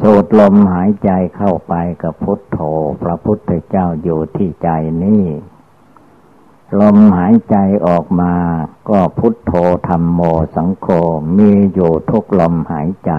[0.00, 2.58] สูดลมหายใจเข้าไปกับพุทโธ
[3.02, 4.68] พระพุทธเจ้าอยู่ที่ใจ
[5.04, 5.26] นี่
[6.80, 7.56] ลมหายใจ
[7.86, 8.34] ออกมา
[8.88, 9.52] ก็พุทโธ
[9.88, 10.20] ธรรมโม
[10.56, 10.86] สังโฆ
[11.36, 13.12] มีอยู่ทุกลมหายใจ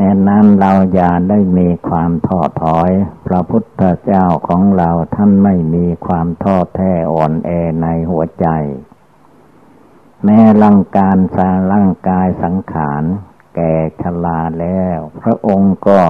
[0.00, 2.90] แห่นั้นเราอย่าได้มีความท้อถอย
[3.26, 7.50] พระพุทธเจ้าของเราท่านไม่มีความท้อแท้อ่อนแอ
[7.82, 8.46] ในหัวใจ
[10.24, 13.02] แม้ร่างการสาร่างกายสังขาร
[13.56, 16.00] แก่ชราแล้ว พระองค์ก็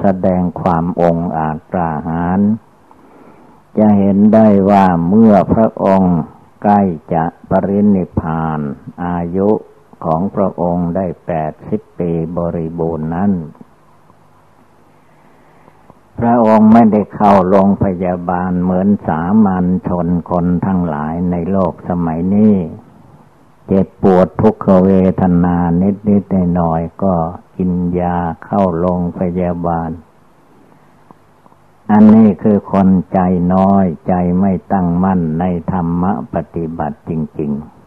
[0.00, 2.40] แสดงความองอาจกล้าหาญ
[3.78, 6.16] จะเห็นได้ว่าเมื่อพระองค์
[6.62, 6.80] ใกล้
[7.14, 8.60] จะปรินิพาน
[9.04, 9.50] อายุ
[10.04, 13.32] ของพระองค์ได้แปดสิบปีบริบูรณ์นั้น
[16.18, 22.56] พระองค์ไม่ได้เข้าโรงพยาบาลเหมือนสามัญชนคนทั้งหลายในโลกสมัยนี้
[23.66, 24.90] เจ็บปวดทุกขเว
[25.20, 26.24] ทนานิดนิด
[26.56, 27.14] หน่อยก็
[27.56, 29.90] กินยาเข้าโรงพยาบาล
[31.92, 33.18] อันนี้คือคนใจ
[33.54, 37.77] น้อยใจไม่ตั้งมั่นในธรรมะปฏิบัติจริง ๆ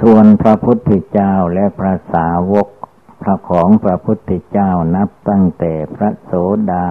[0.00, 2.68] ส่วนพระพุทธเจ้าและพระสาวก
[3.22, 6.32] พระของพระพุทธเจ้านับตั้งแต่พระโส
[6.70, 6.84] ดา